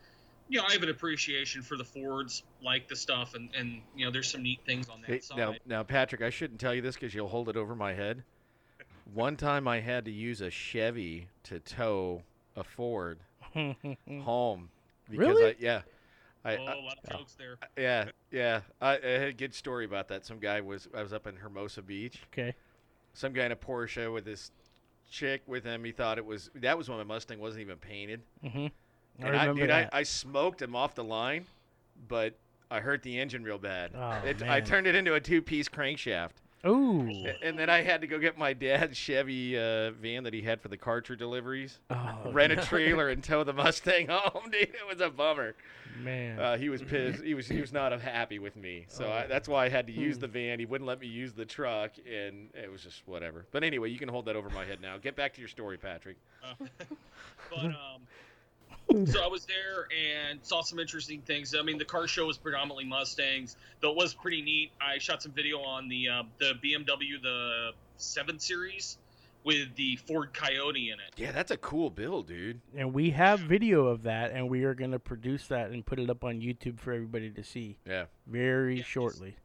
[0.51, 4.05] you know, I have an appreciation for the Fords, like the stuff, and and you
[4.05, 5.39] know, there's some neat things on that Hey, side.
[5.39, 8.25] now, now, Patrick, I shouldn't tell you this because you'll hold it over my head.
[9.15, 12.23] One time, I had to use a Chevy to tow
[12.57, 13.19] a Ford
[13.55, 14.69] home.
[15.09, 15.47] Because Really?
[15.51, 15.83] I, yeah.
[16.45, 17.59] I, oh, I- a lot of jokes there.
[17.77, 18.61] yeah, yeah.
[18.81, 20.25] I, I had a good story about that.
[20.27, 22.21] Some guy was I was up in Hermosa Beach.
[22.33, 22.55] okay.
[23.13, 24.51] Some guy in a Porsche with this
[25.11, 25.83] chick with him.
[25.85, 28.23] He thought it was that was when my Mustang wasn't even painted.
[28.45, 28.67] Mm-hmm.
[29.23, 29.91] I And I, dude, I, that.
[29.95, 31.47] I smoked him off the line,
[32.09, 32.35] but
[32.71, 33.93] I hurt the engine real bad.
[33.97, 36.31] Oh, it, I turned it into a two-piece crankshaft.
[36.67, 37.09] Ooh.
[37.43, 40.61] And then I had to go get my dad's Chevy uh, van that he had
[40.61, 44.51] for the cartridge deliveries, Oh, rent a trailer, and tow the Mustang home.
[44.51, 45.55] Dude, it was a bummer.
[46.03, 46.39] man.
[46.39, 47.23] Uh, he was pissed.
[47.25, 48.85] He was he was not happy with me.
[48.89, 50.21] So I, that's why I had to use Hmm.
[50.21, 50.59] the van.
[50.59, 53.47] He wouldn't let me use the truck, and it was just whatever.
[53.53, 54.99] But anyway, you can hold that over my head now.
[54.99, 56.19] Get back to your story, Patrick.
[56.45, 56.67] Uh,
[57.51, 58.03] but um,
[59.07, 59.87] so I was there
[60.29, 61.55] and saw some interesting things.
[61.55, 64.73] I mean, the car show was predominantly Mustangs, though it was pretty neat.
[64.81, 68.99] I shot some video on the uh, the BMW the Seven Series
[69.45, 71.13] with the Ford Coyote in it.
[71.17, 72.61] Yeah, that's a cool build, dude.
[72.77, 75.99] and we have video of that, and we are going to produce that and put
[75.99, 78.07] it up on YouTube for everybody to see Yeah.
[78.27, 78.87] very Yes.
[78.87, 79.37] shortly.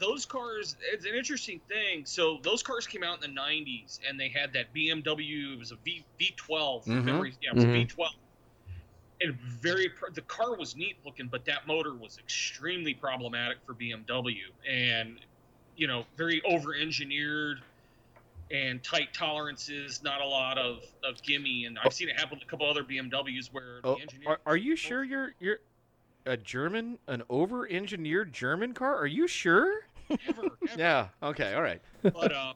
[0.00, 4.20] those cars it's an interesting thing so those cars came out in the 90s and
[4.20, 7.02] they had that bmw it was a v v12 Mhm.
[7.02, 7.82] memory- yeah it was Mhm.
[7.82, 8.08] a v12
[9.20, 13.74] and very pr- the car was neat looking but that motor was extremely problematic for
[13.74, 14.34] bmw
[14.68, 15.18] and
[15.76, 17.58] you know very over engineered
[18.50, 22.42] and tight tolerances not a lot of of gimme and i've seen it happen with
[22.42, 25.58] a couple other bmws where Oh, the engineer are, are you sure you're you're
[26.28, 28.96] a German, an over-engineered German car?
[28.96, 29.72] Are you sure?
[30.10, 31.08] never, never Yeah.
[31.22, 31.54] Okay.
[31.54, 31.80] All right.
[32.02, 32.54] but um,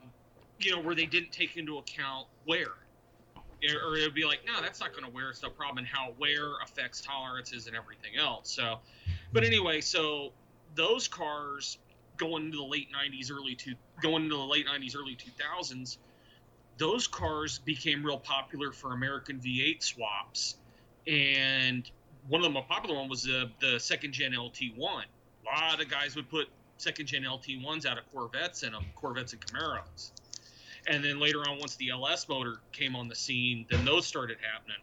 [0.58, 2.66] you know, where they didn't take into account wear,
[3.70, 5.30] or, or it'd be like, no, that's not going to wear.
[5.30, 8.50] It's no problem, and how wear affects tolerances and everything else.
[8.50, 8.78] So,
[9.32, 10.32] but anyway, so
[10.74, 11.78] those cars
[12.16, 15.98] going into the late '90s, early two, going into the late '90s, early 2000s,
[16.78, 20.56] those cars became real popular for American V8 swaps,
[21.06, 21.90] and
[22.28, 24.78] one of the more popular one was the the second gen LT1.
[24.78, 26.48] A lot of guys would put
[26.78, 30.12] second gen LT1s out of Corvettes them, Corvettes and Camaros.
[30.86, 34.38] And then later on, once the LS motor came on the scene, then those started
[34.40, 34.76] happening.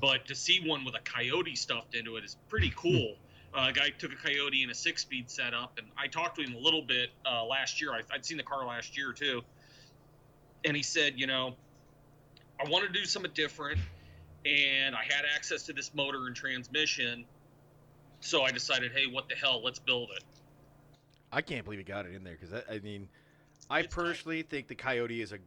[0.00, 3.16] But to see one with a Coyote stuffed into it is pretty cool.
[3.54, 6.54] Uh, a guy took a Coyote in a six-speed setup, and I talked to him
[6.54, 7.92] a little bit uh, last year.
[7.92, 9.42] I, I'd seen the car last year too,
[10.64, 11.54] and he said, you know,
[12.60, 13.78] I want to do something different,
[14.44, 17.24] and I had access to this motor and transmission,
[18.20, 20.24] so I decided, hey, what the hell, let's build it.
[21.32, 23.08] I can't believe he got it in there because I mean,
[23.70, 24.02] I It's tight.
[24.04, 25.38] personally think the Coyote is a,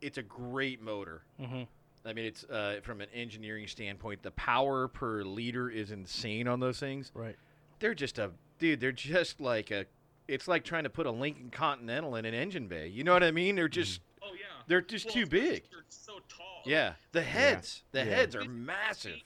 [0.00, 1.22] it's a great motor.
[1.38, 1.62] hmm
[2.06, 6.60] I mean, it's uh, from an engineering standpoint, the power per liter is insane on
[6.60, 7.10] those things.
[7.14, 7.34] Right.
[7.80, 8.80] They're just a dude.
[8.80, 9.86] They're just like a.
[10.28, 12.88] It's like trying to put a Lincoln Continental in an engine bay.
[12.88, 13.56] You know what I mean?
[13.56, 14.62] They're just Oh yeah.
[14.66, 15.62] they're just Well, too big.
[15.70, 16.62] They're so tall.
[16.66, 18.04] Yeah, the heads, the Yeah.
[18.04, 19.16] heads are massive.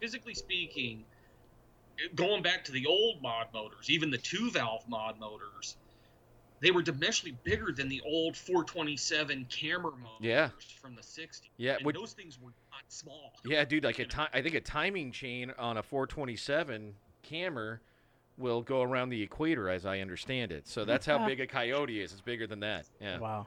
[0.00, 1.04] Physically speaking,
[2.14, 5.76] going back to the old mod motors, even the two valve mod motors,
[6.60, 10.50] they were dimensionally bigger than the old 427 Cammer motors Yeah.
[10.80, 11.48] from the 60s.
[11.56, 13.32] Yeah, and would- those things were not small.
[13.44, 17.80] Yeah, dude, like a time, I think a timing chain on a 427 Cammer
[18.38, 20.66] will go around the equator, as I understand it.
[20.68, 22.12] So that's how big a coyote is.
[22.12, 22.86] It's bigger than that.
[23.00, 23.46] Yeah, Wow.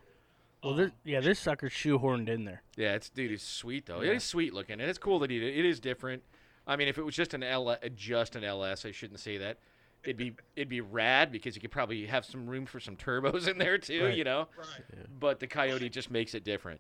[0.64, 2.64] Well, this, um, yeah, this sucker's shoehorned in there.
[2.76, 2.96] yeah.
[2.96, 4.02] It's dude, it's sweet though.
[4.02, 4.12] Yeah.
[4.12, 5.58] It is sweet looking, and it's cool that he did.
[5.58, 6.22] It is different.
[6.68, 9.58] I mean, if it was just an L, just an LS, I shouldn't say that.
[10.04, 13.48] It'd be it'd be rad because you could probably have some room for some turbos
[13.50, 14.18] in there too, Right.
[14.18, 14.48] you know.
[14.58, 15.20] Right.
[15.20, 16.80] But the coyote just makes it different.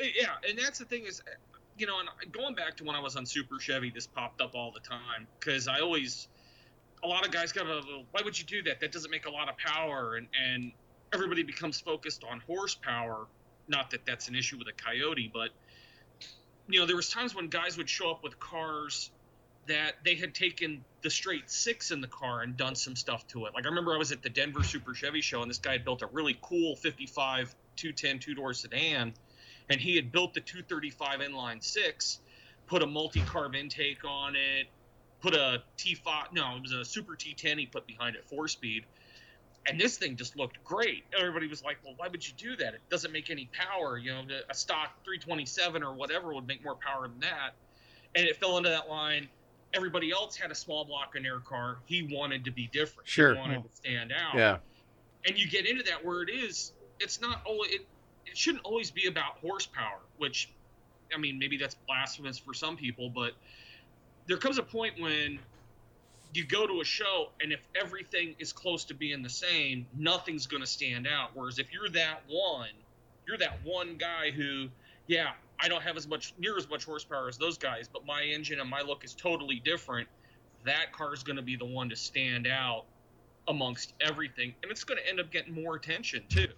[0.00, 1.30] Uh, Yeah, and that's the thing is, uh,
[1.76, 4.54] you know, and going back to when I was on Super Chevy, this popped up
[4.54, 6.28] all the time because I always,
[7.02, 8.78] a lot of guys go, "Well, why would you do that?
[8.80, 10.72] That doesn't make a lot of power, and and
[11.12, 13.26] everybody becomes focused on horsepower.
[13.68, 15.50] Not that that's an issue with a Coyote, but
[16.68, 19.10] you know, there was times when guys would show up with cars
[19.68, 23.46] that they had taken the straight six in the car and done some stuff to
[23.46, 23.54] it.
[23.54, 25.84] Like I remember I was at the Denver Super Chevy show and this guy had
[25.84, 29.14] built a really cool 55 210 two door sedan
[29.68, 32.20] and he had built the 235 inline six,
[32.66, 34.66] put a multi-carb intake on it,
[35.20, 36.32] put a T5.
[36.32, 38.84] No, it was a Super T10 he put behind it, four speed,
[39.66, 41.04] and this thing just looked great.
[41.16, 42.74] Everybody was like, "Well, why would you do that?
[42.74, 43.96] It doesn't make any power.
[43.96, 47.54] You know, a stock 327 or whatever would make more power than that."
[48.14, 49.28] And it fell into that line.
[49.74, 51.78] Everybody else had a small block in their car.
[51.86, 53.08] He wanted to be different.
[53.08, 53.34] Sure.
[53.34, 54.58] He wanted to stand out Yeah.
[55.26, 57.86] and you get into that where it is it's not only, it,
[58.26, 60.50] it shouldn't always be about horsepower which
[61.14, 63.32] i mean maybe that's blasphemous for some people but
[64.26, 65.38] there comes a point when
[66.34, 70.46] you go to a show and if everything is close to being the same nothing's
[70.46, 72.68] going to stand out whereas if you're that one
[73.26, 74.68] you're that one guy who
[75.08, 75.32] yeah
[75.62, 78.60] i don't have as much near as much horsepower as those guys but my engine
[78.60, 80.08] and my look is totally different
[80.64, 82.84] that car is going to be the one to stand out
[83.48, 86.48] amongst everything, and it's going to end up getting more attention too.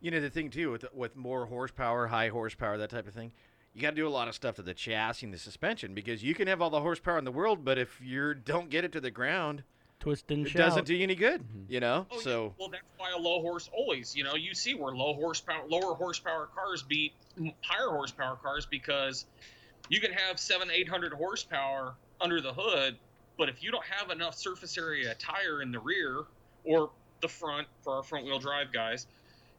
[0.00, 3.32] You know the thing too with with more horsepower, high horsepower, that type of thing.
[3.72, 6.22] You got to do a lot of stuff to the chassis and the suspension because
[6.22, 8.92] you can have all the horsepower in the world, but if you don't get it
[8.92, 9.64] to the ground,
[10.04, 10.58] Twist and it shout.
[10.58, 11.40] doesn't do you any good.
[11.40, 11.72] Mm-hmm.
[11.72, 12.06] You know.
[12.10, 12.22] Oh, yeah.
[12.22, 15.64] so well, that's why a low horse always, you know, you see where low horsepower,
[15.66, 17.12] lower horsepower cars beat
[17.62, 19.24] higher horsepower cars because
[19.88, 22.96] you can have seven, eight hundred horsepower under the hood,
[23.38, 26.24] but if you don't have enough surface area tire in the rear
[26.64, 26.90] or
[27.22, 29.06] the front for our front wheel drive guys,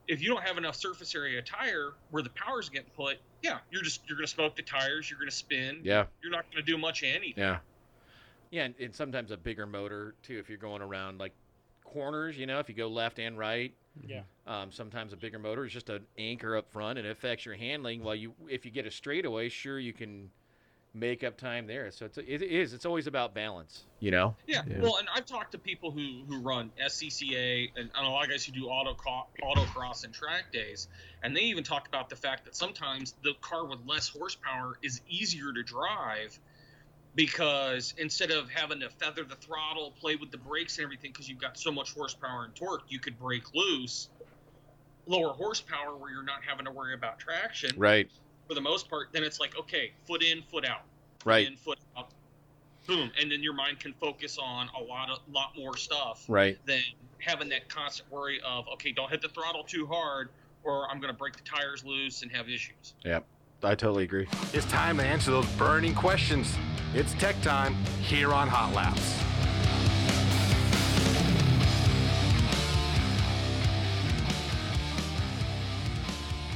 [0.07, 3.81] if you don't have enough surface area tire where the power's getting put, yeah, you're
[3.81, 7.01] just you're gonna smoke the tires, you're gonna spin, yeah, you're not gonna do much
[7.01, 7.33] of anything.
[7.43, 7.57] yeah,
[8.55, 10.39] yeah, and, and sometimes a bigger motor too.
[10.39, 11.33] If you're going around like
[11.83, 13.73] corners, you know, if you go left and right,
[14.07, 14.21] Yeah.
[14.47, 17.55] Um, sometimes a bigger motor is just an anchor up front and it affects your
[17.55, 18.01] handling.
[18.01, 20.29] While you, if you get a straightaway, sure you can
[20.93, 21.91] make up time there.
[21.91, 22.73] So it's, it is.
[22.73, 23.83] It's always about balance.
[23.99, 24.35] You know.
[24.47, 24.61] Yeah.
[24.67, 24.79] Yeah.
[24.79, 28.29] Well, and I've talked to people who who run SCCA and, and a lot of
[28.29, 28.95] guys who do auto
[29.43, 30.87] autocross and track days,
[31.23, 35.01] and they even talk about the fact that sometimes the car with less horsepower is
[35.09, 36.39] easier to drive
[37.15, 41.27] because instead of having to feather the throttle, play with the brakes and everything, because
[41.29, 44.09] you've got so much horsepower and torque, you could break loose.
[45.07, 48.11] Lower horsepower where you're not having to worry about traction Right.
[48.47, 49.09] for the most part.
[49.13, 50.81] Then it's like okay, foot in, foot out
[51.23, 51.47] Right.
[51.47, 52.13] in, foot out,
[52.87, 56.57] boom, and then your mind can focus on a lot of lot more stuff Right.
[56.65, 56.81] than
[57.21, 60.29] having that constant worry of okay, don't hit the throttle too hard,
[60.63, 62.95] or I'm going to break the tires loose and have issues.
[63.63, 64.27] I totally agree.
[64.53, 66.53] It's time to answer those burning questions.
[66.93, 69.15] It's tech time here on Hot Laps.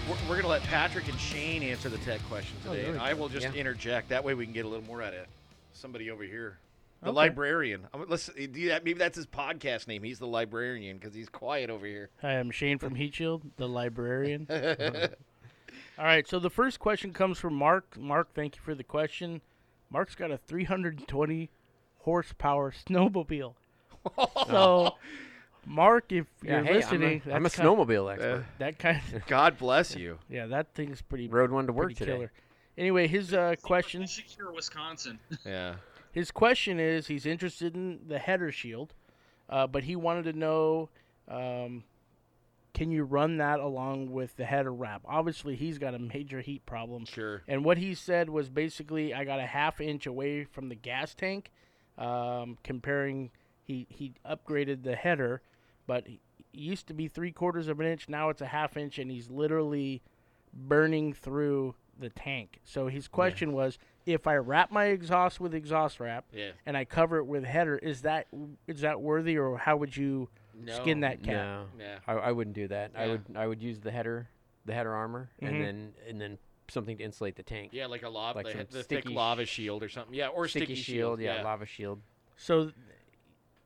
[0.10, 3.02] We're, we're gonna let Patrick and Shane answer the tech question Oh, today, there and
[3.02, 3.20] we I go.
[3.22, 3.54] will just Yeah.
[3.54, 4.10] interject.
[4.10, 5.26] That way we can get a little more out of
[5.74, 6.58] somebody over here.
[7.02, 7.16] The Okay.
[7.16, 7.88] librarian.
[7.94, 8.84] I'm, let's eh, do that.
[8.84, 10.04] Maybe that's his podcast name.
[10.04, 12.10] He's the librarian because he's quiet over here.
[12.22, 14.48] Hi, I'm Shane from Heat Shield, the librarian.
[15.98, 17.98] All right, so the first question comes from Mark.
[17.98, 19.42] Mark, thank you for the question.
[19.90, 21.50] Mark's got a 320
[22.00, 23.54] horsepower snowmobile.
[24.48, 24.96] So,
[25.66, 28.46] Mark, if Yeah, you're hey, listening, I'm a, I'm a that's kind- snowmobile expert.
[28.60, 30.18] that kind of, God bless you.
[30.30, 32.12] yeah, that thing's pretty Rode one to work pretty today.
[32.14, 32.32] killer.
[32.78, 35.20] Anyway, his uh, question Michigan or Wisconsin.
[35.46, 35.76] Yeah.
[36.14, 38.94] his question is he's interested in the header shield,
[39.50, 40.90] uh, but he wanted to know
[41.28, 41.84] um,
[42.74, 45.02] can you run that along with the header wrap?
[45.06, 47.06] Obviously, he's got a major heat problem.
[47.06, 47.42] Sure.
[47.48, 51.14] And what he said was basically, I got a half inch away from the gas
[51.14, 51.52] tank.
[51.98, 53.32] Um, comparing,
[53.64, 55.42] he he upgraded the header,
[55.86, 56.22] but he
[56.54, 58.10] it used to be three quarters of an inch.
[58.10, 60.02] Now it's a half inch, and he's literally
[60.54, 62.60] burning through the tank.
[62.64, 66.52] So his question was, if I wrap my exhaust with exhaust wrap Yeah.
[66.66, 68.28] and I cover it with header, is that
[68.68, 70.30] is that worthy, or how would you
[70.68, 71.36] skin that cat.
[71.36, 72.00] No, Yeah.
[72.08, 72.92] I, I wouldn't do that.
[72.96, 73.12] I Yeah.
[73.12, 74.30] would I would use the header,
[74.66, 75.48] the header armor, Mhm.
[75.48, 76.38] and then and then
[76.70, 77.72] something to insulate the tank.
[77.74, 80.14] Yeah, like a lava, Like the, some the thick sticky lava sh- shield or something.
[80.14, 82.02] Yeah, or sticky, shield, yeah, lava shield.
[82.38, 82.72] So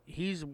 [0.06, 0.46] he's,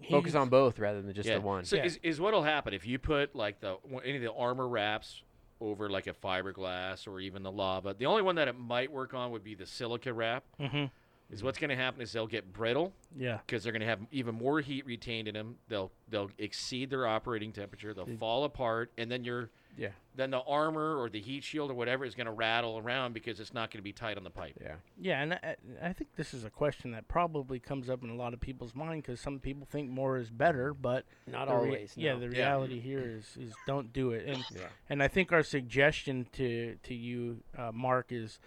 [0.00, 1.34] he's Focus on both rather than just yeah.
[1.36, 1.64] the one.
[1.64, 1.84] So Yeah.
[1.84, 5.22] is, is what'll happen if you put like the one- any of the armor wraps
[5.60, 7.94] over like a fiberglass or even the lava.
[7.98, 10.44] The only one that it might work on would be the silica wrap.
[10.60, 10.84] hmm
[11.30, 13.40] Is what's going to happen is they'll get brittle Yeah.
[13.46, 15.56] because they're going to have even more heat retained in them.
[15.68, 17.92] They'll they'll exceed their operating temperature.
[17.92, 19.90] They'll fall apart, and then you're Yeah.
[20.16, 23.40] then the armor or the heat shield or whatever is going to rattle around because
[23.40, 24.54] it's not going to be tight on the pipe.
[24.58, 24.76] Yeah.
[24.98, 28.16] Yeah, and I, I think this is a question that probably comes up in a
[28.16, 31.58] lot of people's mind because some people think more is better, but Not the rea-
[31.60, 31.92] always.
[31.94, 32.20] yeah, no.
[32.20, 32.42] the Yeah.
[32.48, 34.26] reality here is is don't do it.
[34.26, 34.68] And Yeah.
[34.88, 38.40] and I think our suggestion to to you, uh, Mark, is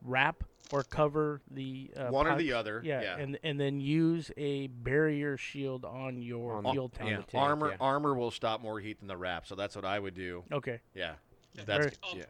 [0.00, 2.80] wrap or cover the uh, One or the other.
[2.84, 3.16] Yeah, yeah.
[3.18, 7.26] and and then use a barrier shield on your On fuel tank.
[7.26, 7.76] the tank, armor yeah.
[7.80, 10.44] armor will stop more heat than the wrap, so that's what I would do.
[10.52, 10.80] Okay.
[10.94, 11.14] Yeah,
[11.54, 11.62] Yeah.
[11.66, 12.24] that's Very- Um, yeah.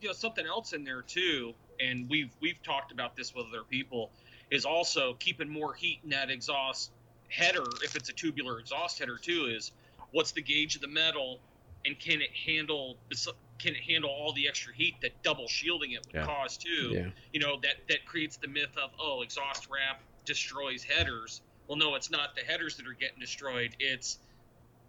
[0.00, 3.64] you know something else in there too and we've we've talked about this with other
[3.64, 4.10] people
[4.50, 6.92] is also keeping more heat in that exhaust
[7.28, 9.72] header if it's a tubular exhaust header too is
[10.12, 11.40] what's the gauge of the metal
[11.84, 13.26] and can it handle this
[13.58, 16.24] can handle all the extra heat that double shielding it would Yeah.
[16.26, 17.06] cause too Yeah.
[17.32, 21.94] you know that that creates the myth of oh exhaust wrap destroys headers well no
[21.94, 24.18] it's not the headers that are getting destroyed it's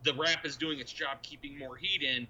[0.04, 2.28] the wrap is doing its job keeping more heat in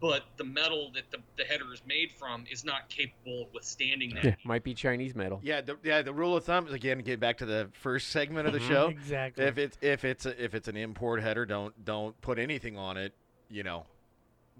[0.00, 4.10] but the metal that the, the header is made from is not capable of withstanding
[4.14, 4.44] that Yeah, heat.
[4.46, 5.38] Might be Chinese metal.
[5.44, 6.02] Yeah, the, yeah.
[6.02, 8.68] The rule of thumb is again get back to the first segment of the Mhm.
[8.68, 8.86] show.
[8.88, 9.44] Exactly.
[9.44, 12.96] If it's if it's a, if it's an import header, don't don't put anything on
[12.96, 13.14] it.
[13.48, 13.86] You know,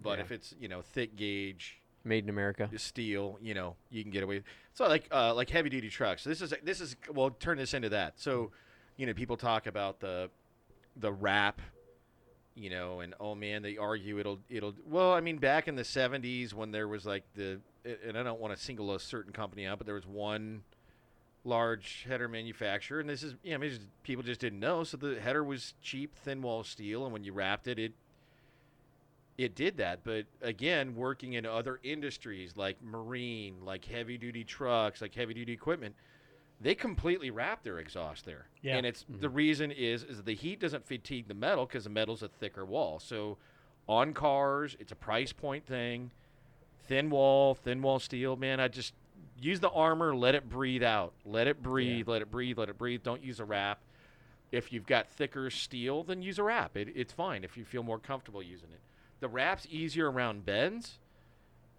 [0.00, 0.24] but Yeah.
[0.24, 2.68] if it's you know thick gauge Made in America.
[2.78, 4.42] steel, you know you can get away.
[4.74, 6.24] So like uh, like heavy duty trucks.
[6.24, 8.18] This is this is well turn this into that.
[8.18, 8.50] So
[8.96, 10.30] you know people talk about the
[10.96, 11.60] the wrap.
[12.54, 14.74] You know, and oh man, they argue it'll it'll.
[14.86, 17.60] Well, I mean, back in the '70s when there was like the,
[18.06, 20.62] and I don't want to single a certain company out, but there was one
[21.44, 24.84] large header manufacturer, and this is, I mean, just, people just didn't know.
[24.84, 27.92] So the header was cheap, thin wall steel, and when you wrapped it, it
[29.38, 30.00] it did that.
[30.04, 35.52] But again, working in other industries like marine, like heavy duty trucks, like heavy duty
[35.52, 35.94] equipment,
[36.60, 38.46] they completely wrap their exhaust there.
[38.62, 38.76] Yeah.
[38.76, 39.20] And it's mm-hmm.
[39.20, 42.64] the reason is is the heat doesn't fatigue the metal because the metal's a thicker
[42.64, 43.00] wall.
[43.00, 43.38] So
[43.88, 46.10] on cars, it's a price point thing.
[46.88, 48.60] Thin wall, thin wall steel, man.
[48.60, 48.92] I just
[49.40, 51.12] use the armor, let it breathe out.
[51.24, 53.02] Let it breathe, let it breathe, let it breathe.
[53.02, 53.80] Don't use a wrap.
[54.50, 56.76] If you've got thicker steel, then use a wrap.
[56.76, 58.80] It, it's fine if you feel more comfortable using it.
[59.22, 60.98] The wrap's easier around bends,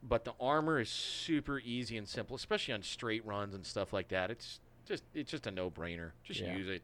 [0.01, 4.07] but the armor is super easy and simple, especially on straight runs and stuff like
[4.07, 4.31] that.
[4.31, 6.11] It's just it's just a no-brainer.
[6.23, 6.55] Just Yeah.
[6.55, 6.81] use it.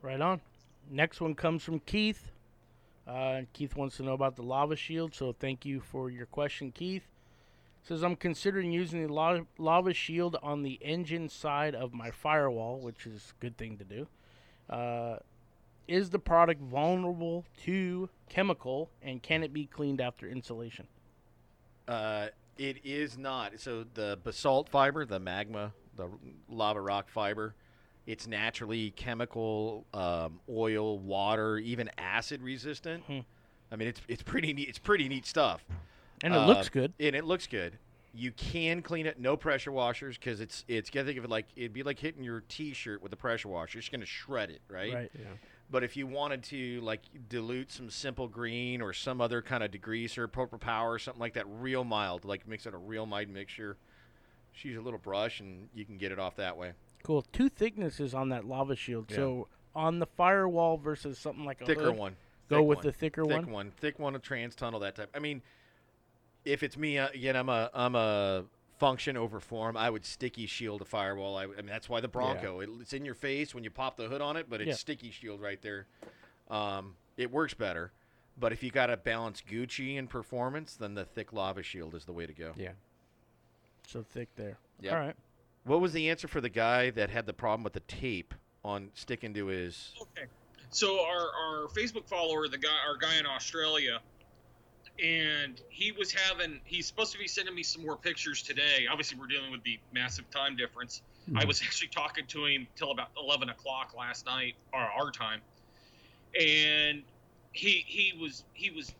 [0.00, 0.40] Right on.
[0.90, 2.32] Next one comes from Keith.
[3.06, 6.72] Uh, Keith wants to know about the lava shield, so thank you for your question,
[6.72, 7.04] Keith.
[7.82, 12.80] Says I'm considering using the la- lava shield on the engine side of my firewall,
[12.80, 14.06] which is a good thing to do.
[14.70, 15.18] Uh,
[15.88, 20.86] is the product vulnerable to chemical, and can it be cleaned after insulation?
[21.88, 23.58] Uh, it is not.
[23.58, 26.08] So the basalt fiber, the magma, the
[26.48, 27.54] lava rock fiber,
[28.06, 33.04] it's naturally chemical, um, oil, water, even acid resistant.
[33.04, 33.20] Hmm.
[33.70, 34.68] I mean, it's it's pretty neat.
[34.68, 35.64] It's pretty neat stuff.
[36.22, 36.92] And it Uh, looks good.
[37.00, 37.78] and it looks good.
[38.14, 40.90] You can clean it, no pressure washers, because it's it's.
[40.90, 43.78] Gotta think of it like it'd be like hitting your T-shirt with a pressure washer.
[43.78, 44.92] It's gonna shred it, right?
[44.92, 45.10] Right.
[45.18, 45.24] Yeah.
[45.72, 49.70] But if you wanted to like dilute some simple green or some other kind of
[49.70, 53.78] degreaser, Purple Power, something like that, real mild, like mix it a real mild mixture.
[54.52, 56.72] Just use a little brush and you can get it off that way.
[57.02, 57.22] Cool.
[57.32, 59.06] Two thicknesses on that lava shield.
[59.08, 59.16] Yeah.
[59.16, 62.16] So on the firewall versus something like a Thicker hood, one.
[62.50, 62.86] Go Thick with one.
[62.86, 63.50] the thicker thick one.
[63.50, 65.10] one, thick one, a trans tunnel, that type.
[65.14, 65.40] I mean,
[66.44, 68.44] if it's me uh, again, I'm a I'm a
[68.82, 69.76] function over form.
[69.76, 71.36] I would sticky shield a firewall.
[71.36, 72.58] I, I mean, that's why the Bronco.
[72.58, 74.74] It, it's in your face when you pop the hood on it, but it's Yeah.
[74.74, 75.86] sticky shield right there.
[76.50, 77.92] Um, it works better.
[78.36, 82.06] But if you got to balance Gucci and performance, then the thick lava shield is
[82.06, 82.54] the way to go.
[82.56, 82.72] Yeah.
[83.86, 84.58] So thick there.
[84.80, 84.92] Yep.
[84.92, 85.16] All right.
[85.62, 88.90] What was the answer for the guy that had the problem with the tape on
[88.94, 89.94] sticking to his?
[90.00, 90.26] Okay.
[90.70, 91.28] So our,
[91.62, 94.00] our Facebook follower, the guy, our guy in Australia,
[95.02, 96.60] and he was having.
[96.64, 98.86] He's supposed to be sending me some more pictures today.
[98.90, 101.02] Obviously, we're dealing with the massive time difference.
[101.28, 101.38] Hmm.
[101.38, 105.40] I was actually talking to him till about eleven o'clock last night, or our time,
[106.38, 107.02] and
[107.52, 108.92] he he was he was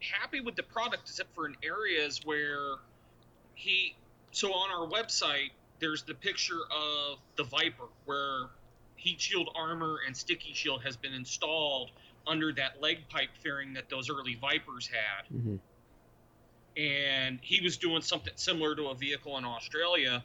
[0.00, 2.76] happy with the product except for in areas where
[3.54, 3.94] he.
[4.32, 8.46] So on our website, there's the picture of the Viper where
[8.94, 11.90] heat shield armor and sticky shield has been installed
[12.26, 15.26] under that leg pipe fairing that those early Vipers had.
[15.26, 15.56] hmm
[16.76, 20.22] And he was doing something similar to a vehicle in Australia.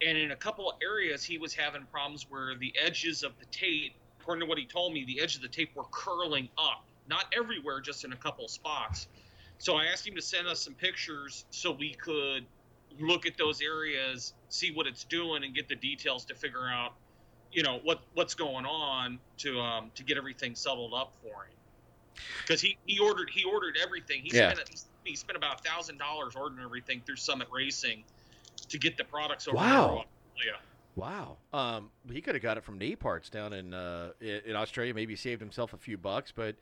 [0.00, 3.46] And in a couple of areas, he was having problems where the edges of the
[3.46, 6.84] tape, according to what he told me, the edge of the tape were curling up.
[7.08, 9.08] Not everywhere, just in a couple of spots.
[9.58, 12.46] So I asked him to send us some pictures so we could
[13.00, 16.94] look at those areas, see what it's doing, and get the details to figure out,
[17.52, 21.52] you know, what what's going on to um, to get everything settled up for him.
[22.42, 24.22] Because he, he ordered he ordered everything.
[24.22, 24.52] He Yeah.
[24.54, 28.04] spent he spent about a thousand dollars ordering everything through Summit Racing
[28.68, 30.04] to get the products over Wow.
[30.44, 30.52] Yeah.
[30.96, 31.36] Wow.
[31.52, 34.92] Um, he could have got it from knee parts down in uh, in Australia.
[34.94, 36.56] Maybe saved himself a few bucks, but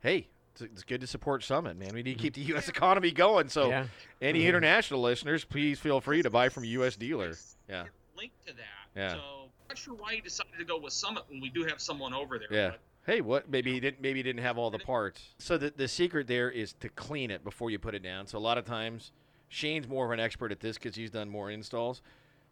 [0.00, 1.90] hey, it's, it's good to support Summit, man.
[1.94, 2.68] We need to keep the U.S.
[2.68, 3.48] economy going.
[3.50, 3.86] So, yeah.
[4.22, 4.48] any Mhm.
[4.48, 6.96] international listeners, please feel free to buy from a U.S.
[6.96, 7.34] dealer.
[7.68, 7.84] Yeah.
[8.16, 8.62] Link to that.
[8.96, 9.12] Yeah.
[9.14, 9.41] So I'm
[9.72, 12.38] not sure why he decided to go with Summit when we do have someone over
[12.38, 12.48] there.
[12.50, 12.70] Yeah.
[12.70, 13.50] but- Hey, what?
[13.50, 14.00] Maybe he didn't.
[14.00, 15.34] Maybe he didn't have all the parts.
[15.38, 18.28] So the the secret there is to clean it before you put it down.
[18.28, 19.10] So a lot of times,
[19.48, 22.00] Shane's more of an expert at this because he's done more installs.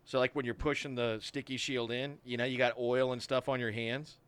[0.04, 3.22] So like when you're pushing the sticky shield in, you know, you got oil and
[3.22, 4.18] stuff on your hands.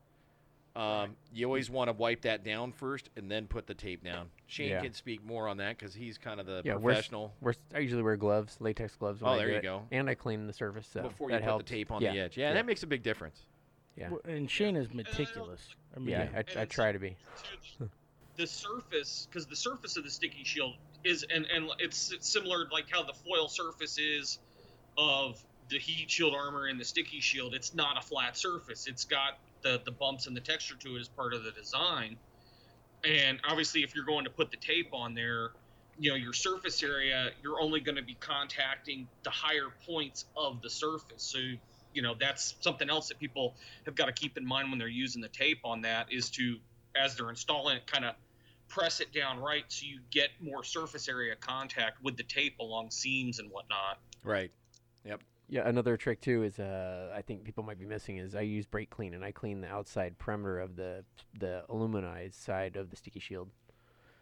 [0.74, 4.30] Um, you always want to wipe that down first and then put the tape down.
[4.46, 4.80] Shane Yeah.
[4.80, 7.34] can speak more on that because he's kind of the Yeah, we're professional.
[7.42, 9.20] We're, I usually wear gloves, latex gloves.
[9.20, 9.62] When Oh, I there do you it.
[9.62, 9.82] go.
[9.90, 10.86] And I clean the surface.
[10.90, 11.64] So before you that put helps.
[11.70, 12.12] the tape on yeah.
[12.12, 12.36] the edge.
[12.38, 12.54] Yeah, yeah.
[12.54, 13.42] that makes a big difference.
[13.96, 14.08] Yeah.
[14.10, 15.60] W- And Shane is meticulous.
[15.94, 17.16] I mean, Yeah, I, I try to be.
[18.36, 22.86] the surface because the surface of the sticky shield is and and it's similar like
[22.90, 24.38] how the foil surface is
[24.96, 29.04] of the heat shield armor and the sticky shield it's not a flat surface it's
[29.04, 32.18] got the the bumps and the texture to it as part of the design
[33.04, 35.50] and obviously if you're going to put the tape on there
[35.96, 40.60] you know your surface area you're only going to be contacting the higher points of
[40.62, 41.38] the surface so
[41.92, 43.54] you know that's something else that people
[43.84, 46.56] have got to keep in mind when they're using the tape on that is to
[46.96, 48.14] as they're installing it, kind of
[48.68, 52.90] press it down right so you get more surface area contact with the tape along
[52.90, 53.98] seams and whatnot.
[54.24, 54.50] Right.
[55.53, 58.64] Yeah, another trick too is uh, I think people might be missing is I use
[58.64, 61.05] brake clean and I clean the outside perimeter of the
[61.38, 63.50] the aluminized side of the sticky shield.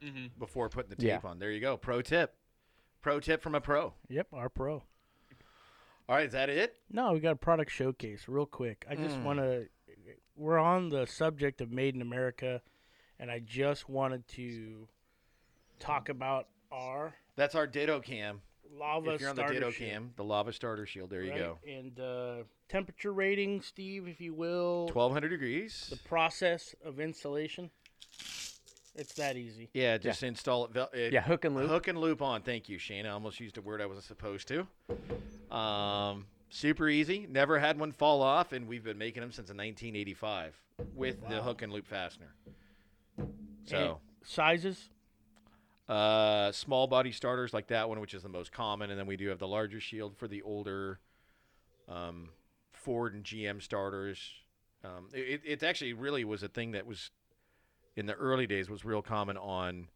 [0.02, 0.26] Mm-hmm.
[0.40, 1.16] Before putting the Yeah.
[1.18, 1.38] tape on.
[1.38, 1.76] There you go.
[1.76, 2.34] Pro tip.
[3.00, 3.94] Pro tip from a pro.
[4.08, 4.82] Yep, our pro.
[6.08, 6.74] All right, is that it?
[6.90, 8.84] No, we got a product showcase real quick.
[8.90, 9.22] I just Mm.
[9.22, 9.68] want to.
[10.34, 12.60] We're on the subject of Made in America,
[13.20, 14.88] and I just wanted to
[15.78, 18.42] talk about our That's our Ditto Cam.
[18.78, 21.10] Lava if you're on the starter Ditto shield, Cam, the lava starter shield.
[21.10, 21.58] There you go.
[21.66, 22.34] And uh,
[22.68, 24.86] temperature rating, Steve, if you will.
[24.92, 25.88] 1200 degrees.
[25.90, 27.70] The process of installation.
[28.96, 29.70] It's that easy.
[29.72, 31.12] Yeah, just install it, it.
[31.12, 31.70] Yeah, hook and loop.
[31.70, 32.42] Hook and loop on.
[32.42, 33.06] Thank you, Shane.
[33.06, 35.56] I almost used a word I wasn't supposed to.
[35.56, 37.26] Um, super easy.
[37.30, 40.60] Never had one fall off, and we've been making them since 1985
[40.94, 42.34] with the hook and loop fastener.
[43.64, 44.90] So, Sizes.
[45.90, 49.16] Uh, small body starters like that one, which is the most common, and then we
[49.16, 51.00] do have the larger shield for the older
[51.88, 52.28] um,
[52.72, 54.18] Ford and GM starters.
[54.84, 57.10] Um, it, it actually really was a thing that was
[57.96, 59.88] in the early days was real common on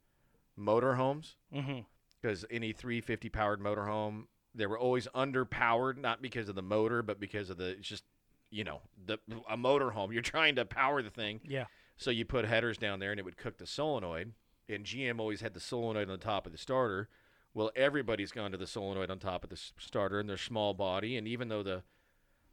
[0.59, 1.81] motorhomes Mm-hmm.
[2.21, 4.25] because any 350 powered motorhome
[4.55, 8.05] they were always underpowered not because of the motor but because of the it's just
[8.51, 9.19] you know the
[9.51, 11.65] a motorhome you're trying to power the thing Yeah.
[11.97, 14.33] so you put headers down there and it would cook the solenoid
[14.69, 17.09] and GM always had the solenoid on the top of the starter
[17.53, 21.17] well everybody's gone to the solenoid on top of the starter and their small body
[21.17, 21.83] and even though the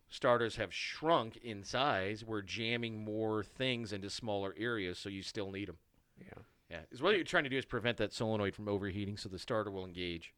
[0.10, 5.52] starters have shrunk in size we're jamming more things into smaller areas so you still
[5.52, 5.78] need them
[6.20, 6.44] Yeah.
[6.70, 9.40] yeah, is what you're trying to do is prevent that solenoid from overheating, so the
[9.40, 10.34] starter will engage.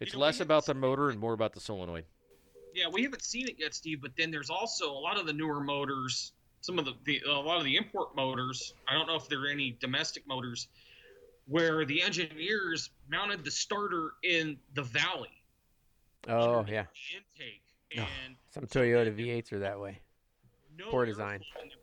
[0.00, 2.04] It's know, less about the motor and more about the solenoid.
[2.74, 4.00] Yeah, we haven't seen it yet, Steve.
[4.00, 6.32] But then there's also a lot of the newer motors.
[6.60, 8.74] Some of the, the a lot of the import motors.
[8.88, 10.68] I don't know if there are any domestic motors
[11.46, 15.30] where the engineers mounted the starter in the valley.
[16.28, 16.84] Oh yeah.
[17.14, 17.62] Intake
[17.96, 19.98] Oh, and Some Toyota then- V8s are that way.
[20.76, 21.40] no Poor design.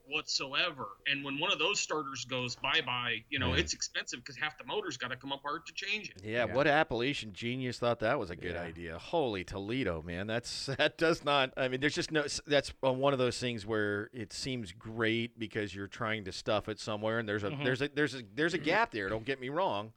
[0.08, 0.88] In it whatsoever.
[1.08, 3.60] And when one of those starters goes bye bye, you know Man.
[3.60, 6.22] it's expensive because half the motor's got to come apart to change it.
[6.24, 6.54] Yeah, Yeah.
[6.56, 8.62] what Appalachian genius thought that was a good Yeah.
[8.62, 8.98] idea?
[9.00, 10.28] Holy Toledo, man!
[10.28, 11.54] That's that does not.
[11.58, 12.26] I mean, there's just no.
[12.48, 16.80] That's one of those things where it seems great because you're trying to stuff it
[16.80, 17.64] somewhere, and there's a Mhm.
[17.64, 19.10] there's a there's a there's a gap there.
[19.10, 19.94] Don't get me wrong.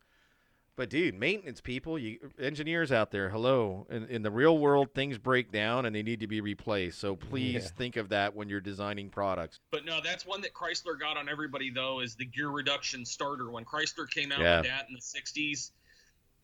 [0.78, 3.84] But dude, maintenance people, you engineers out there, hello.
[3.90, 7.00] In, in the real world, things break down and they need to be replaced.
[7.00, 7.70] So please Yeah.
[7.76, 9.58] think of that when you're designing products.
[9.72, 13.50] But no, that's one that Chrysler got on everybody though is the gear reduction starter.
[13.50, 14.58] When Chrysler came out Yeah.
[14.60, 15.72] with that in the '60s,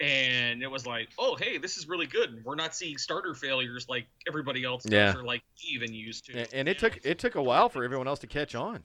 [0.00, 2.44] and it was like, oh hey, this is really good.
[2.44, 5.14] We're not seeing starter failures like everybody else does, Yeah.
[5.16, 6.38] or like even used to.
[6.40, 6.88] And, and it Yeah.
[6.88, 8.82] took it took a while for everyone else to catch on.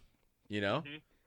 [0.47, 0.83] You know?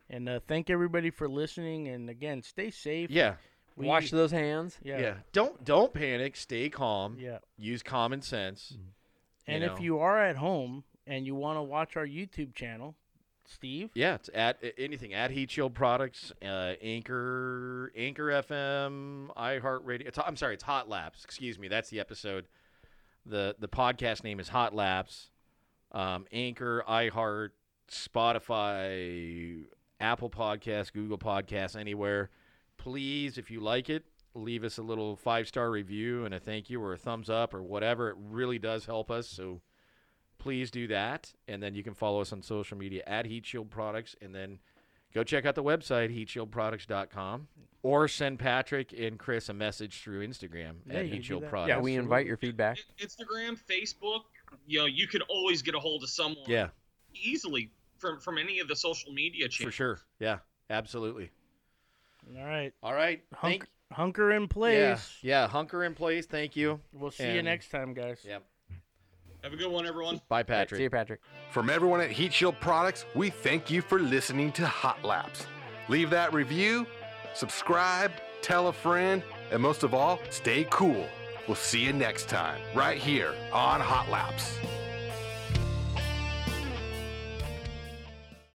[0.08, 1.88] And uh, thank everybody for listening.
[1.88, 3.10] And again, stay safe.
[3.10, 3.34] Yeah.
[3.76, 4.78] We- Wash those hands.
[4.82, 5.00] Yeah.
[5.00, 5.14] Yeah.
[5.32, 6.36] Don't don't panic.
[6.36, 7.16] Stay calm.
[7.18, 7.38] Yeah.
[7.58, 8.76] Use common sense.
[9.46, 9.82] And you if know.
[9.82, 12.94] you are at home and you want to watch our YouTube channel,
[13.44, 20.06] Steve, Yeah, it's at anything at Heat Shield Products, uh, Anchor, Anchor FM, iHeartRadio.
[20.06, 21.24] It's, I'm sorry, it's Hot Laps.
[21.24, 22.46] Excuse me, that's the episode.
[23.26, 25.30] the The podcast name is Hot Laps.
[25.90, 27.50] Um, Anchor, iHeart,
[27.90, 29.64] Spotify,
[30.00, 32.30] Apple Podcasts, Google Podcasts, anywhere.
[32.82, 34.02] Please, if you like it,
[34.34, 37.54] leave us a little five star review and a thank you or a thumbs up
[37.54, 38.10] or whatever.
[38.10, 39.28] It really does help us.
[39.28, 39.60] So
[40.38, 41.32] please do that.
[41.46, 44.16] And then you can follow us on social media at Heat Shield Products.
[44.20, 44.58] And then
[45.14, 47.46] go check out the website, heatshieldproducts.com.
[47.84, 51.46] Or send Patrick and Chris a message through Instagram Yeah, at you Heat Shield.
[51.48, 51.68] Products.
[51.68, 52.78] Yeah, we invite your feedback.
[52.98, 54.22] Instagram, Facebook,
[54.66, 56.68] you know, you can always get a hold of someone Yeah,
[57.14, 59.72] easily from from any of the social media channels.
[59.72, 60.00] for sure.
[60.18, 60.38] Yeah,
[60.70, 61.30] absolutely.
[62.36, 63.22] All right, All right.
[63.34, 65.18] Hunk, Thank hunker in place.
[65.22, 66.26] Yeah, yeah, hunker in place.
[66.26, 66.80] Thank you.
[66.92, 68.24] We'll see you next time, guys.
[68.26, 68.42] Yep.
[69.42, 70.20] Have a good one, everyone.
[70.28, 70.78] Bye, Patrick.
[70.78, 71.20] See you, Patrick.
[71.50, 75.46] From everyone at Heat Shield Products, we thank you for listening to Hot Laps.
[75.88, 76.86] Leave that review,
[77.34, 81.06] subscribe, tell a friend, and most of all, stay cool.
[81.48, 84.58] We'll see you next time, right here on Hot Laps.